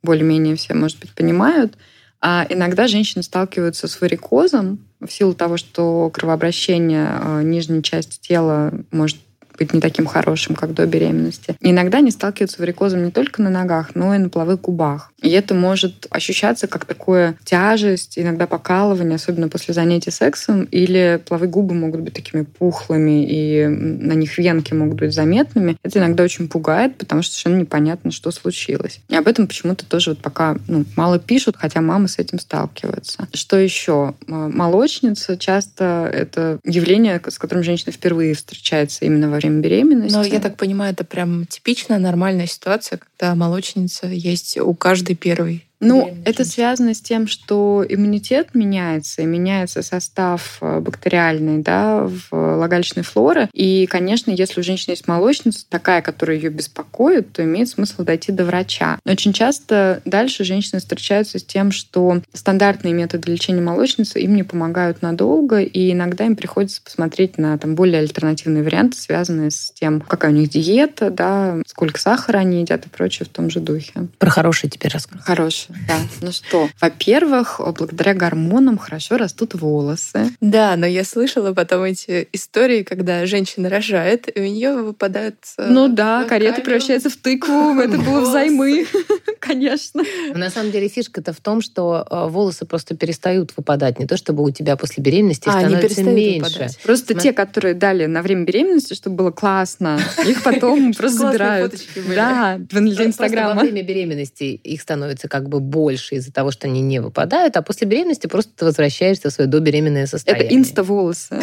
более-менее 0.03 0.57
все, 0.57 0.75
может 0.75 0.99
быть, 1.01 1.13
понимают. 1.13 1.75
А 2.21 2.47
иногда 2.49 2.89
женщины 2.89 3.23
сталкиваются 3.23 3.89
с 3.89 4.01
варикозом 4.01 4.79
в 5.01 5.11
силу 5.11 5.35
того, 5.35 5.57
что 5.57 6.11
кровообращение 6.11 7.09
э, 7.21 7.43
нижней 7.43 7.83
части 7.83 8.19
тела 8.21 8.73
может 8.91 9.19
быть 9.59 9.73
не 9.73 9.81
таким 9.81 10.07
хорошим, 10.07 10.55
как 10.55 10.75
до 10.75 10.87
беременности. 10.87 11.57
Иногда 11.61 11.99
они 11.99 12.11
сталкиваются 12.11 12.57
с 12.57 12.61
варикозом 12.61 13.05
не 13.05 13.11
только 13.11 13.43
на 13.43 13.51
ногах, 13.51 13.95
но 13.95 14.15
и 14.15 14.19
на 14.19 14.29
половых 14.29 14.61
губах. 14.61 15.13
И 15.23 15.31
это 15.31 15.55
может 15.55 16.07
ощущаться 16.11 16.67
как 16.67 16.85
такое 16.85 17.37
тяжесть, 17.45 18.19
иногда 18.19 18.47
покалывание, 18.47 19.17
особенно 19.17 19.49
после 19.49 19.73
занятий 19.73 20.11
сексом, 20.11 20.65
или 20.65 21.21
половые 21.27 21.51
губы 21.51 21.75
могут 21.75 22.03
быть 22.03 22.15
такими 22.15 22.43
пухлыми, 22.43 23.27
и 23.27 23.67
на 23.67 24.13
них 24.13 24.37
венки 24.39 24.75
могут 24.75 24.99
быть 24.99 25.15
заметными. 25.15 25.77
Это 25.83 25.99
иногда 25.99 26.23
очень 26.23 26.49
пугает, 26.49 26.97
потому 26.97 27.23
что 27.23 27.35
совершенно 27.35 27.61
непонятно, 27.61 28.11
что 28.11 28.31
случилось. 28.31 29.01
И 29.09 29.17
об 29.17 29.27
этом 29.27 29.47
почему-то 29.47 29.87
тоже 29.87 30.11
вот 30.11 30.19
пока 30.21 30.57
ну, 30.69 30.85
мало 30.97 31.19
пишут, 31.19 31.57
хотя 31.57 31.81
мамы 31.81 32.09
с 32.09 32.19
этим 32.19 32.39
сталкиваются. 32.39 33.27
Что 33.33 33.57
еще? 33.57 34.15
Молочница 34.27 35.37
часто 35.37 36.11
это 36.13 36.59
явление, 36.65 37.21
с 37.27 37.39
которым 37.39 37.65
женщина 37.65 37.93
впервые 37.93 38.35
встречается 38.35 39.05
именно 39.05 39.31
во 39.31 39.37
время 39.37 39.61
беременности. 39.61 40.15
Но 40.15 40.25
я 40.25 40.41
так 40.41 40.57
понимаю, 40.57 40.93
это 40.93 41.05
прям 41.05 41.47
типичная 41.47 41.99
нормальная 41.99 42.47
ситуация, 42.47 42.99
когда 42.99 43.35
молочница 43.35 44.07
есть 44.07 44.59
у 44.59 44.75
каждой 44.75 45.16
первой 45.17 45.66
Ну, 45.81 46.17
это 46.25 46.45
связано 46.45 46.95
с 46.95 47.01
тем, 47.01 47.27
что 47.27 47.85
иммунитет 47.89 48.55
меняется, 48.55 49.23
и 49.23 49.27
меняется 49.27 49.83
состав 49.83 50.59
э, 50.61 50.81
бактериальный, 50.81 51.63
да, 51.63 52.07
в 52.07 52.33
лагалищной 52.33 53.05
флоры. 53.05 53.49
И, 53.53 53.87
конечно, 53.87 54.31
если 54.31 54.61
у 54.61 54.65
женщины 54.65 54.93
есть 54.93 55.09
молочница, 55.09 55.67
такая, 55.69 56.03
которая 56.03 56.37
ее 56.37 56.51
беспокоит, 56.51 57.33
то 57.33 57.45
имеет 57.45 57.69
смысл 57.69 58.03
дойти 58.05 58.33
до 58.33 58.45
врача. 58.45 58.99
Очень 59.05 59.33
часто 59.33 60.01
дальше 60.05 60.45
женщины 60.45 60.81
встречаются 60.81 61.39
с 61.39 61.45
тем, 61.45 61.73
что 61.73 62.23
стандартные 62.33 62.95
методы 62.95 63.31
лечения 63.31 63.61
молочницы 63.61 64.21
им 64.21 64.35
не 64.35 64.43
помогают 64.43 65.03
надолго, 65.03 65.61
и 65.61 65.93
иногда 65.93 66.25
им 66.25 66.37
приходится 66.37 66.81
посмотреть 66.83 67.39
на 67.39 67.57
там, 67.59 67.75
более 67.75 68.01
альтернативные 68.01 68.63
варианты, 68.63 68.99
связанные 68.99 69.51
с 69.51 69.73
тем, 69.73 70.01
какая 70.01 70.31
у 70.31 70.35
них 70.35 70.49
диета, 70.49 71.11
да, 71.11 71.61
сколько 71.67 72.01
сахара 72.01 72.39
они 72.39 72.61
едят 72.61 72.87
и 72.87 72.89
прочее 72.89 73.27
в 73.27 73.29
том 73.29 73.51
же 73.51 73.61
духе. 73.61 74.09
Про 74.19 74.31
хорошие 74.31 74.71
теперь 74.71 74.93
расскажу. 74.93 75.23
Хорошие, 75.25 75.66
да. 75.87 75.99
Ну 76.21 76.33
что, 76.33 76.69
во-первых, 76.81 77.61
благодаря 77.79 78.15
гормонам 78.15 78.79
хорошо 78.79 79.17
растут 79.17 79.55
волосы. 79.55 80.31
Да, 80.41 80.77
но 80.77 80.87
я 80.87 81.05
слышала 81.05 81.53
потом 81.53 81.85
эти 81.85 82.29
истории, 82.33 82.83
когда 82.83 83.27
женщина 83.27 83.69
рожает, 83.69 84.29
и 84.37 84.41
у 84.41 84.45
нее 84.45 84.75
выпадают... 84.75 85.37
Э, 85.59 85.69
ну 85.69 85.89
да, 85.89 86.25
карета 86.25 86.61
превращается 86.61 87.11
в 87.11 87.17
тыкву, 87.17 87.79
это 87.81 87.99
было 87.99 88.21
взаймы, 88.21 88.87
конечно. 89.41 90.03
На 90.35 90.51
самом 90.51 90.71
деле 90.71 90.89
фишка-то 90.89 91.33
в 91.33 91.41
том, 91.41 91.61
что 91.61 92.07
э, 92.09 92.29
волосы 92.29 92.67
просто 92.67 92.97
перестают 92.97 93.53
выпадать. 93.57 93.99
Не 93.99 94.07
то, 94.07 94.17
чтобы 94.17 94.43
у 94.43 94.51
тебя 94.51 94.77
после 94.77 95.03
беременности 95.03 95.49
а, 95.49 95.61
становится 95.61 96.03
меньше. 96.03 96.69
Просто 96.83 97.15
те, 97.15 97.33
которые 97.33 97.75
дали 97.75 98.07
на 98.07 98.23
время 98.23 98.45
беременности, 98.45 98.95
чтобы 98.95 99.17
было 99.17 99.31
классно, 99.31 100.01
их 100.27 100.43
потом 100.43 100.93
просто 100.93 101.19
забирают. 101.19 101.75
Да, 102.15 102.59
в 102.71 102.77
Инстаграма. 102.77 103.55
Во 103.55 103.61
время 103.63 103.83
беременности 103.83 104.45
их 104.45 104.81
становится 104.81 105.29
как 105.29 105.49
бы 105.49 105.56
больше 105.61 106.17
из-за 106.17 106.33
того, 106.33 106.51
что 106.51 106.67
они 106.67 106.81
не 106.81 107.01
выпадают, 107.01 107.57
а 107.57 107.63
после 107.63 107.87
беременности 107.87 108.27
просто 108.27 108.53
ты 108.57 108.65
возвращаешься 108.65 109.31
в 109.31 109.33
свое 109.33 109.49
добеременное 109.49 110.07
состояние. 110.07 110.47
Это 110.47 110.55
инста-волосы. 110.57 111.41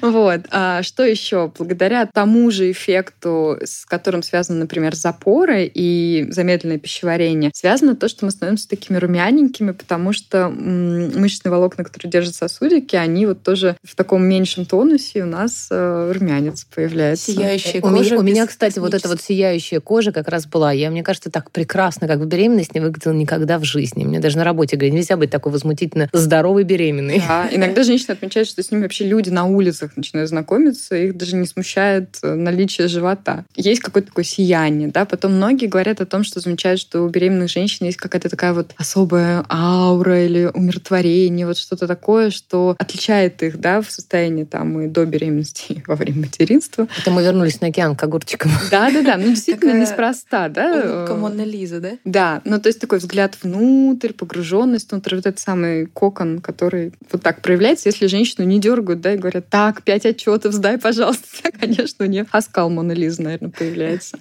Вот. 0.00 0.40
А 0.50 0.82
что 0.82 1.04
еще? 1.04 1.52
Благодаря 1.58 2.06
тому 2.06 2.50
же 2.50 2.70
эффекту, 2.70 3.58
с 3.62 3.84
которым 3.84 4.22
связаны, 4.22 4.60
например, 4.60 4.94
запоры 4.94 5.70
и 5.72 6.26
замедленное 6.30 6.78
пищеварение, 6.78 7.50
связано 7.54 7.96
то, 7.96 8.08
что 8.08 8.24
мы 8.24 8.30
становимся 8.30 8.68
такими 8.68 8.96
румяненькими, 8.96 9.72
потому 9.72 10.12
что 10.12 10.48
мышечные 10.48 11.50
волокна, 11.50 11.84
которые 11.84 12.10
держат 12.10 12.34
сосудики, 12.34 12.96
они 12.96 13.26
вот 13.26 13.42
тоже 13.42 13.76
в 13.82 13.96
таком 13.96 14.24
меньшем 14.24 14.66
тонусе 14.66 15.22
у 15.22 15.26
нас 15.26 15.68
э, 15.70 16.12
румянец 16.14 16.64
появляется. 16.64 17.32
Сияющая 17.32 17.80
кожа. 17.80 17.94
У 17.94 18.00
меня, 18.00 18.18
у 18.18 18.22
меня 18.22 18.46
кстати, 18.46 18.78
вот 18.78 18.94
эта 18.94 19.08
вот 19.08 19.20
сияющая 19.20 19.80
кожа 19.80 20.12
как 20.12 20.28
раз 20.28 20.46
была. 20.46 20.72
Я, 20.72 20.90
мне 20.90 21.02
кажется, 21.02 21.30
так 21.30 21.50
прекрасно, 21.50 22.06
как 22.06 22.18
в 22.20 22.26
беременность 22.26 22.74
не 22.74 22.80
выглядела 22.80 23.12
никогда 23.12 23.58
в 23.58 23.64
жизни. 23.64 24.04
Мне 24.04 24.20
даже 24.20 24.38
на 24.38 24.44
работе 24.44 24.76
говорят, 24.76 24.94
нельзя 24.94 25.16
быть 25.16 25.30
такой 25.30 25.52
возмутительно 25.52 26.08
здоровой 26.12 26.64
беременной. 26.64 27.22
Да, 27.26 27.48
иногда 27.50 27.82
женщины 27.82 28.12
отмечают, 28.12 28.48
что 28.48 28.62
с 28.62 28.70
ними 28.70 28.82
вообще 28.82 29.04
люди 29.04 29.30
на 29.30 29.46
улицах 29.88 29.96
начинают 29.96 30.28
знакомиться, 30.28 30.96
их 30.96 31.16
даже 31.16 31.36
не 31.36 31.46
смущает 31.46 32.18
э, 32.22 32.34
наличие 32.34 32.88
живота. 32.88 33.44
Есть 33.56 33.80
какое-то 33.80 34.08
такое 34.08 34.24
сияние, 34.24 34.88
да. 34.88 35.04
Потом 35.04 35.34
многие 35.34 35.66
говорят 35.66 36.00
о 36.00 36.06
том, 36.06 36.24
что 36.24 36.40
замечают, 36.40 36.80
что 36.80 37.02
у 37.02 37.08
беременных 37.08 37.50
женщин 37.50 37.86
есть 37.86 37.98
какая-то 37.98 38.28
такая 38.28 38.52
вот 38.52 38.72
особая 38.76 39.44
аура 39.48 40.24
или 40.24 40.50
умиротворение, 40.52 41.46
вот 41.46 41.58
что-то 41.58 41.86
такое, 41.86 42.30
что 42.30 42.76
отличает 42.78 43.42
их, 43.42 43.60
да, 43.60 43.80
в 43.80 43.90
состоянии 43.90 44.44
там 44.44 44.80
и 44.80 44.88
до 44.88 45.04
беременности, 45.04 45.72
и 45.72 45.82
во 45.86 45.94
время 45.94 46.20
материнства. 46.20 46.86
Это 46.98 47.10
мы 47.10 47.22
вернулись 47.22 47.60
на 47.60 47.68
океан 47.68 47.96
к 47.96 48.02
огурчикам. 48.02 48.50
Да-да-да, 48.70 49.16
ну 49.16 49.28
действительно 49.28 49.80
неспроста, 49.80 50.48
да. 50.48 51.06
Мона 51.18 51.42
Лиза, 51.42 51.80
да? 51.80 51.90
Да, 52.04 52.42
ну 52.44 52.60
то 52.60 52.68
есть 52.68 52.80
такой 52.80 52.98
взгляд 52.98 53.36
внутрь, 53.42 54.12
погруженность 54.12 54.90
внутрь, 54.92 55.16
вот 55.16 55.26
этот 55.26 55.40
самый 55.40 55.86
кокон, 55.86 56.40
который 56.40 56.92
вот 57.10 57.22
так 57.22 57.42
проявляется, 57.42 57.88
если 57.88 58.06
женщину 58.06 58.46
не 58.46 58.60
дергают, 58.60 59.00
да, 59.00 59.14
и 59.14 59.16
говорят, 59.18 59.48
так, 59.48 59.77
пять 59.82 60.06
отчетов 60.06 60.52
сдай, 60.52 60.78
пожалуйста. 60.78 61.50
Конечно, 61.60 62.04
у 62.04 62.08
нее 62.08 62.26
оскал 62.30 62.70
Мона 62.70 62.92
Лиза, 62.92 63.22
наверное, 63.22 63.50
появляется. 63.50 64.18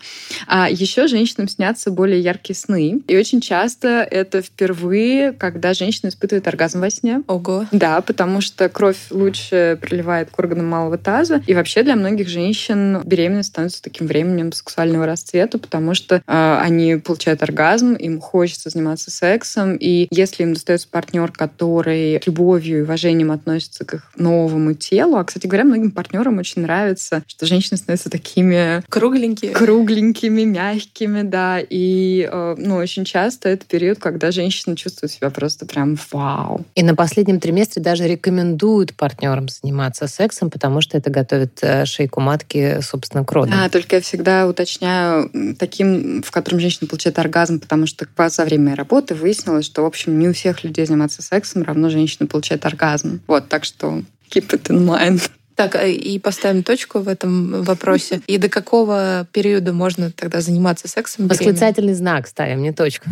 А 0.48 0.70
еще 0.70 1.08
женщинам 1.08 1.48
снятся 1.48 1.92
более 1.92 2.20
яркие 2.20 2.56
сны. 2.56 3.02
И 3.08 3.18
очень 3.18 3.42
часто 3.42 3.88
это 4.10 4.42
впервые, 4.42 5.34
когда 5.34 5.74
женщина 5.74 6.10
испытывает 6.10 6.48
оргазм 6.48 6.82
во 6.82 6.90
сне. 6.90 7.24
Ого. 7.28 7.66
Да, 7.72 8.02
потому 8.02 8.42
что 8.42 8.70
кровь 8.70 8.98
лучше 9.12 9.78
приливает 9.82 10.30
к 10.32 10.40
органам 10.40 10.68
малого 10.68 10.98
таза. 10.98 11.42
И 11.48 11.54
вообще 11.54 11.84
для 11.84 11.96
многих 11.96 12.28
женщин 12.28 13.02
беременность 13.04 13.50
становится 13.50 13.82
таким 13.82 14.08
временем 14.08 14.52
сексуального 14.52 15.06
расцвета, 15.06 15.58
потому 15.58 15.94
что 15.94 16.22
э, 16.26 16.58
они 16.62 16.96
получают 16.96 17.44
оргазм, 17.44 17.94
им 17.94 18.20
хочется 18.20 18.70
заниматься 18.70 19.12
сексом. 19.12 19.76
И 19.76 20.08
если 20.12 20.44
им 20.44 20.54
достается 20.54 20.88
партнер, 20.90 21.32
который 21.32 22.22
любовью 22.26 22.80
и 22.80 22.82
уважением 22.82 23.32
относится 23.32 23.86
к 23.86 23.96
их 23.96 24.12
новому 24.16 24.74
телу, 24.74 25.18
а, 25.18 25.24
кстати 25.24 25.47
говоря, 25.48 25.64
многим 25.64 25.92
партнерам 25.92 26.38
очень 26.38 26.62
нравится, 26.62 27.24
что 27.28 27.46
женщины 27.46 27.78
становятся 27.78 28.10
такими 28.10 28.84
кругленькими, 28.90 29.54
кругленькими, 29.54 30.44
мягкими, 30.44 31.22
да. 31.24 31.60
И 31.60 32.28
э, 32.32 32.56
ну, 32.58 32.76
очень 32.76 33.06
часто 33.06 33.50
это 33.50 33.66
период, 33.66 34.00
когда 34.00 34.32
женщина 34.32 34.76
чувствует 34.76 35.12
себя 35.12 35.30
просто 35.30 35.66
прям 35.66 35.98
вау. 36.12 36.66
И 36.76 36.84
на 36.84 36.96
последнем 36.96 37.40
триместре 37.40 37.82
даже 37.82 38.08
рекомендуют 38.08 38.94
партнерам 38.96 39.48
заниматься 39.50 40.08
сексом, 40.08 40.50
потому 40.50 40.82
что 40.82 40.98
это 40.98 41.10
готовит 41.10 41.60
э, 41.62 41.86
шейку 41.86 42.22
матки, 42.22 42.80
собственно, 42.82 43.24
к 43.24 43.32
родам. 43.32 43.52
Да, 43.52 43.70
только 43.70 43.98
я 43.98 44.02
всегда 44.02 44.48
уточняю 44.48 45.32
таким, 45.58 46.22
в 46.24 46.32
котором 46.32 46.60
женщина 46.60 46.88
получает 46.88 47.20
оргазм, 47.20 47.60
потому 47.60 47.88
что 47.88 48.08
за 48.30 48.46
время 48.46 48.76
работы 48.76 49.16
выяснилось, 49.16 49.66
что, 49.66 49.84
в 49.84 49.86
общем, 49.86 50.20
не 50.20 50.30
у 50.30 50.34
всех 50.34 50.64
людей 50.64 50.86
заниматься 50.86 51.22
сексом 51.22 51.64
равно 51.64 51.90
женщина 51.90 52.28
получает 52.28 52.66
оргазм. 52.66 53.22
Вот, 53.28 53.50
так 53.50 53.64
что 53.64 54.04
keep 54.30 54.50
it 54.50 54.70
in 54.70 54.86
mind. 54.86 55.30
Так, 55.58 55.76
а, 55.76 55.88
и 55.88 56.20
поставим 56.20 56.62
точку 56.62 57.00
в 57.00 57.08
этом 57.08 57.64
вопросе. 57.64 58.22
И 58.28 58.38
до 58.38 58.48
какого 58.48 59.28
периода 59.32 59.74
можно 59.74 60.12
тогда 60.12 60.40
заниматься 60.40 60.88
сексом? 60.88 61.28
Восклицательный 61.28 61.96
знак 61.96 62.28
ставим, 62.28 62.62
не 62.62 62.72
точку. 62.72 63.10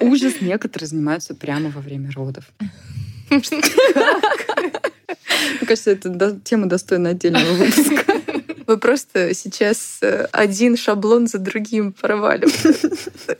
Ужас, 0.00 0.34
некоторые 0.40 0.86
занимаются 0.86 1.34
прямо 1.34 1.70
во 1.70 1.80
время 1.80 2.12
родов. 2.12 2.44
Мне 3.30 3.42
кажется, 5.66 5.90
это 5.90 6.38
тема 6.44 6.66
достойна 6.66 7.08
отдельного 7.10 7.52
выпуска. 7.54 8.04
Вы 8.68 8.78
просто 8.78 9.34
сейчас 9.34 9.98
э, 10.00 10.28
один 10.30 10.76
шаблон 10.76 11.26
за 11.26 11.38
другим 11.38 11.92
проваливаете. 11.92 13.36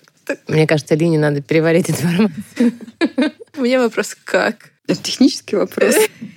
Мне 0.48 0.66
кажется, 0.66 0.96
Лине 0.96 1.20
надо 1.20 1.40
переварить 1.40 1.88
информацию. 1.88 2.72
У 3.56 3.62
меня 3.62 3.80
вопрос 3.80 4.16
«как?» 4.24 4.74
Это 4.86 5.02
технический 5.02 5.56
вопрос. 5.56 5.94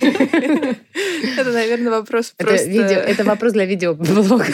Это, 1.68 1.82
наверное, 1.82 2.00
вопрос 2.00 2.32
просто... 2.36 2.56
Это 2.56 3.24
вопрос 3.24 3.52
для 3.52 3.64
видеоблога. 3.64 4.46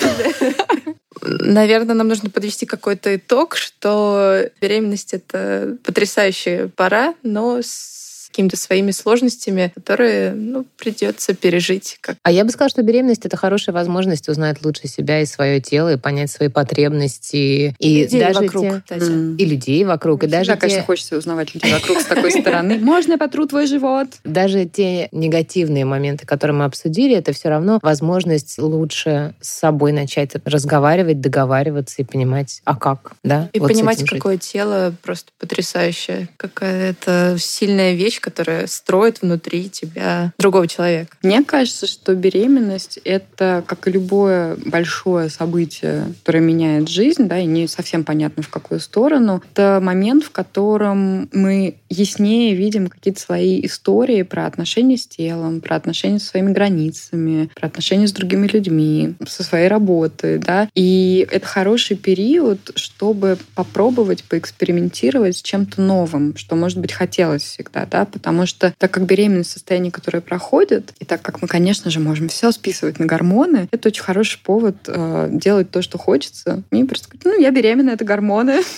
Наверное, 1.23 1.95
нам 1.95 2.09
нужно 2.09 2.29
подвести 2.29 2.67
какой-то 2.67 3.17
итог, 3.17 3.57
что 3.57 4.51
беременность— 4.61 5.15
это 5.15 5.79
потрясающая 5.83 6.69
пора, 6.69 7.15
но 7.23 7.61
с 7.63 8.04
какими-то 8.35 8.57
своими 8.57 8.91
сложностями, 8.91 9.71
которые 9.77 10.33
ну, 10.33 10.67
придется 10.77 11.35
пережить. 11.35 11.99
Как... 12.01 12.17
А 12.25 12.33
я 12.33 12.45
бы 12.45 12.51
сказала, 12.51 12.69
что 12.69 12.83
беременность 12.83 13.25
это 13.25 13.37
хорошая 13.37 13.73
возможность 13.75 14.29
узнать 14.29 14.65
лучше 14.65 14.89
себя 14.89 15.21
и 15.21 15.27
свое 15.27 15.61
тело, 15.61 15.93
и 15.93 15.97
понять 15.97 16.33
свои 16.33 16.49
потребности. 16.49 17.77
И, 17.79 18.03
людей 18.03 18.21
даже 18.21 18.41
вокруг, 18.41 18.65
те... 18.65 18.81
кстати. 18.81 19.41
И 19.41 19.45
людей 19.45 19.85
вокруг. 19.85 20.25
И 20.25 20.27
даже 20.27 20.49
да, 20.49 20.55
те... 20.57 20.61
конечно, 20.63 20.83
хочется 20.83 21.17
узнавать 21.17 21.55
людей 21.55 21.73
вокруг 21.73 22.01
с 22.01 22.07
такой 22.07 22.33
стороны. 22.33 22.79
Можно 22.83 23.13
я 23.13 23.19
потру 23.19 23.47
твой 23.47 23.69
живот? 23.69 24.09
Даже 24.25 24.65
те 24.65 25.09
негативные 25.13 25.85
моменты, 25.85 26.27
которые 26.27 26.57
мы 26.57 26.65
обсудили, 26.65 27.15
это 27.15 27.33
все 27.33 27.51
равно 27.51 27.79
возможность 27.83 28.59
лучше 28.59 29.35
с 29.41 29.49
собой 29.49 29.93
начать 29.93 30.33
разговаривать, 30.45 31.21
договариваться 31.21 32.03
и 32.03 32.05
понимать, 32.05 32.63
а 32.65 32.75
как, 32.75 33.13
да? 33.23 33.49
И 33.53 33.61
вот 33.61 33.71
понимать, 33.71 34.05
какое 34.05 34.39
тело 34.39 34.93
просто 35.03 35.31
потрясающее, 35.39 36.29
какая-то 36.37 37.37
сильная 37.39 37.95
вещь, 37.95 38.24
которая 38.25 38.67
строит 38.69 39.21
внутри 39.21 39.69
тебя 39.69 40.33
другого 40.39 40.67
человека. 40.67 41.15
Мне 41.23 41.45
кажется, 41.45 41.87
что 41.87 42.15
беременность— 42.15 42.99
это, 43.05 43.63
как 43.67 43.87
и 43.87 43.91
любое 43.91 44.57
большое 44.65 45.29
событие, 45.29 46.07
которое 46.21 46.41
меняет 46.41 46.89
жизнь, 46.89 47.29
да, 47.29 47.39
и 47.39 47.45
не 47.45 47.69
совсем 47.69 48.03
понятно, 48.03 48.43
в 48.43 48.49
какую 48.49 48.81
сторону. 48.81 49.43
Это 49.53 49.79
момент, 49.83 50.25
в 50.25 50.31
котором 50.31 51.29
мы 51.35 51.75
яснее 51.91 52.55
видим 52.55 52.87
какие-то 52.87 53.21
свои 53.21 53.61
истории 53.67 54.23
про 54.23 54.47
отношения 54.47 54.97
с 54.97 55.07
телом, 55.07 55.61
про 55.61 55.77
отношения 55.77 56.19
со 56.19 56.29
своими 56.29 56.51
границами, 56.51 57.51
про 57.55 57.67
отношения 57.67 58.09
с 58.09 58.13
другими 58.13 58.47
людьми, 58.47 59.17
со 59.29 59.43
своей 59.43 59.69
работой, 59.69 60.39
да. 60.39 60.71
И 60.75 61.29
это 61.31 61.47
хороший 61.47 61.99
период, 61.99 62.71
чтобы 62.75 63.37
попробовать 63.55 64.25
поэкспериментировать 64.25 65.37
с 65.37 65.43
чем-то 65.43 65.83
новым, 65.83 66.35
что, 66.39 66.57
может 66.57 66.79
быть, 66.79 66.93
хотелось 66.93 67.43
всегда, 67.43 67.85
да, 67.85 68.07
потому 68.15 68.47
что 68.47 68.73
так 68.79 68.93
как 68.93 69.05
беременность 69.05 69.51
состояние, 69.51 69.91
которое 69.91 70.21
проходит, 70.21 70.93
и 71.01 71.05
так 71.05 71.21
как 71.21 71.43
мы, 71.43 71.49
конечно 71.49 71.91
же, 71.91 71.99
можем 71.99 72.29
все 72.29 72.53
списывать 72.53 73.01
на 73.01 73.07
гормоны, 73.07 73.69
это 73.73 73.89
очень 73.89 74.03
хороший 74.03 74.41
повод 74.43 74.77
э, 74.87 75.29
делать 75.33 75.71
то, 75.71 75.83
что 75.83 75.99
хочется. 75.99 76.63
И 76.71 76.85
просто 76.85 77.09
сказать, 77.09 77.25
ну, 77.25 77.39
я 77.39 77.51
беременна, 77.51 77.91
это 77.91 78.05
гормоны. 78.05 78.63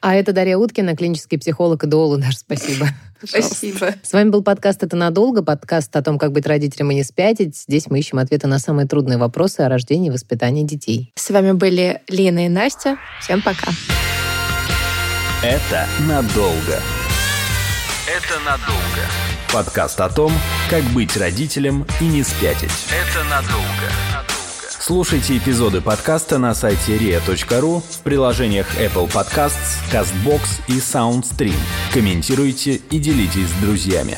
А 0.00 0.14
это 0.14 0.32
Дарья 0.32 0.56
Уткина, 0.56 0.94
клинический 0.94 1.36
психолог 1.36 1.82
и 1.82 1.86
дуолу. 1.88 2.16
Наш 2.16 2.36
спасибо. 2.36 2.86
Спасибо. 3.24 3.94
С 4.02 4.12
вами 4.12 4.28
был 4.28 4.42
подкаст 4.42 4.84
«Это 4.84 4.94
надолго», 4.94 5.42
подкаст 5.42 5.96
о 5.96 6.02
том, 6.02 6.16
как 6.16 6.30
быть 6.30 6.46
родителем 6.46 6.92
и 6.92 6.94
не 6.94 7.02
спятить. 7.02 7.56
Здесь 7.56 7.88
мы 7.88 7.98
ищем 7.98 8.18
ответы 8.18 8.46
на 8.46 8.60
самые 8.60 8.86
трудные 8.86 9.18
вопросы 9.18 9.60
о 9.60 9.68
рождении 9.68 10.08
и 10.08 10.12
воспитании 10.12 10.62
детей. 10.62 11.12
С 11.16 11.30
вами 11.30 11.52
были 11.52 12.02
Лина 12.08 12.46
и 12.46 12.48
Настя. 12.48 12.98
Всем 13.20 13.42
пока. 13.42 13.72
Это 15.42 15.86
надолго. 16.06 16.80
Это 18.08 18.38
надолго. 18.38 19.02
Подкаст 19.52 20.00
о 20.00 20.08
том, 20.08 20.30
как 20.70 20.84
быть 20.94 21.16
родителем 21.16 21.84
и 22.00 22.04
не 22.04 22.22
спятить. 22.22 22.70
Это 22.92 23.24
надолго. 23.24 23.66
Слушайте 24.78 25.36
эпизоды 25.36 25.80
подкаста 25.80 26.38
на 26.38 26.54
сайте 26.54 26.96
ria.ru 26.98 27.80
в 27.82 27.98
приложениях 28.04 28.68
Apple 28.78 29.10
Podcasts, 29.10 29.82
CastBox 29.90 30.40
и 30.68 30.78
SoundStream. 30.78 31.58
Комментируйте 31.92 32.76
и 32.76 33.00
делитесь 33.00 33.48
с 33.48 33.60
друзьями. 33.60 34.16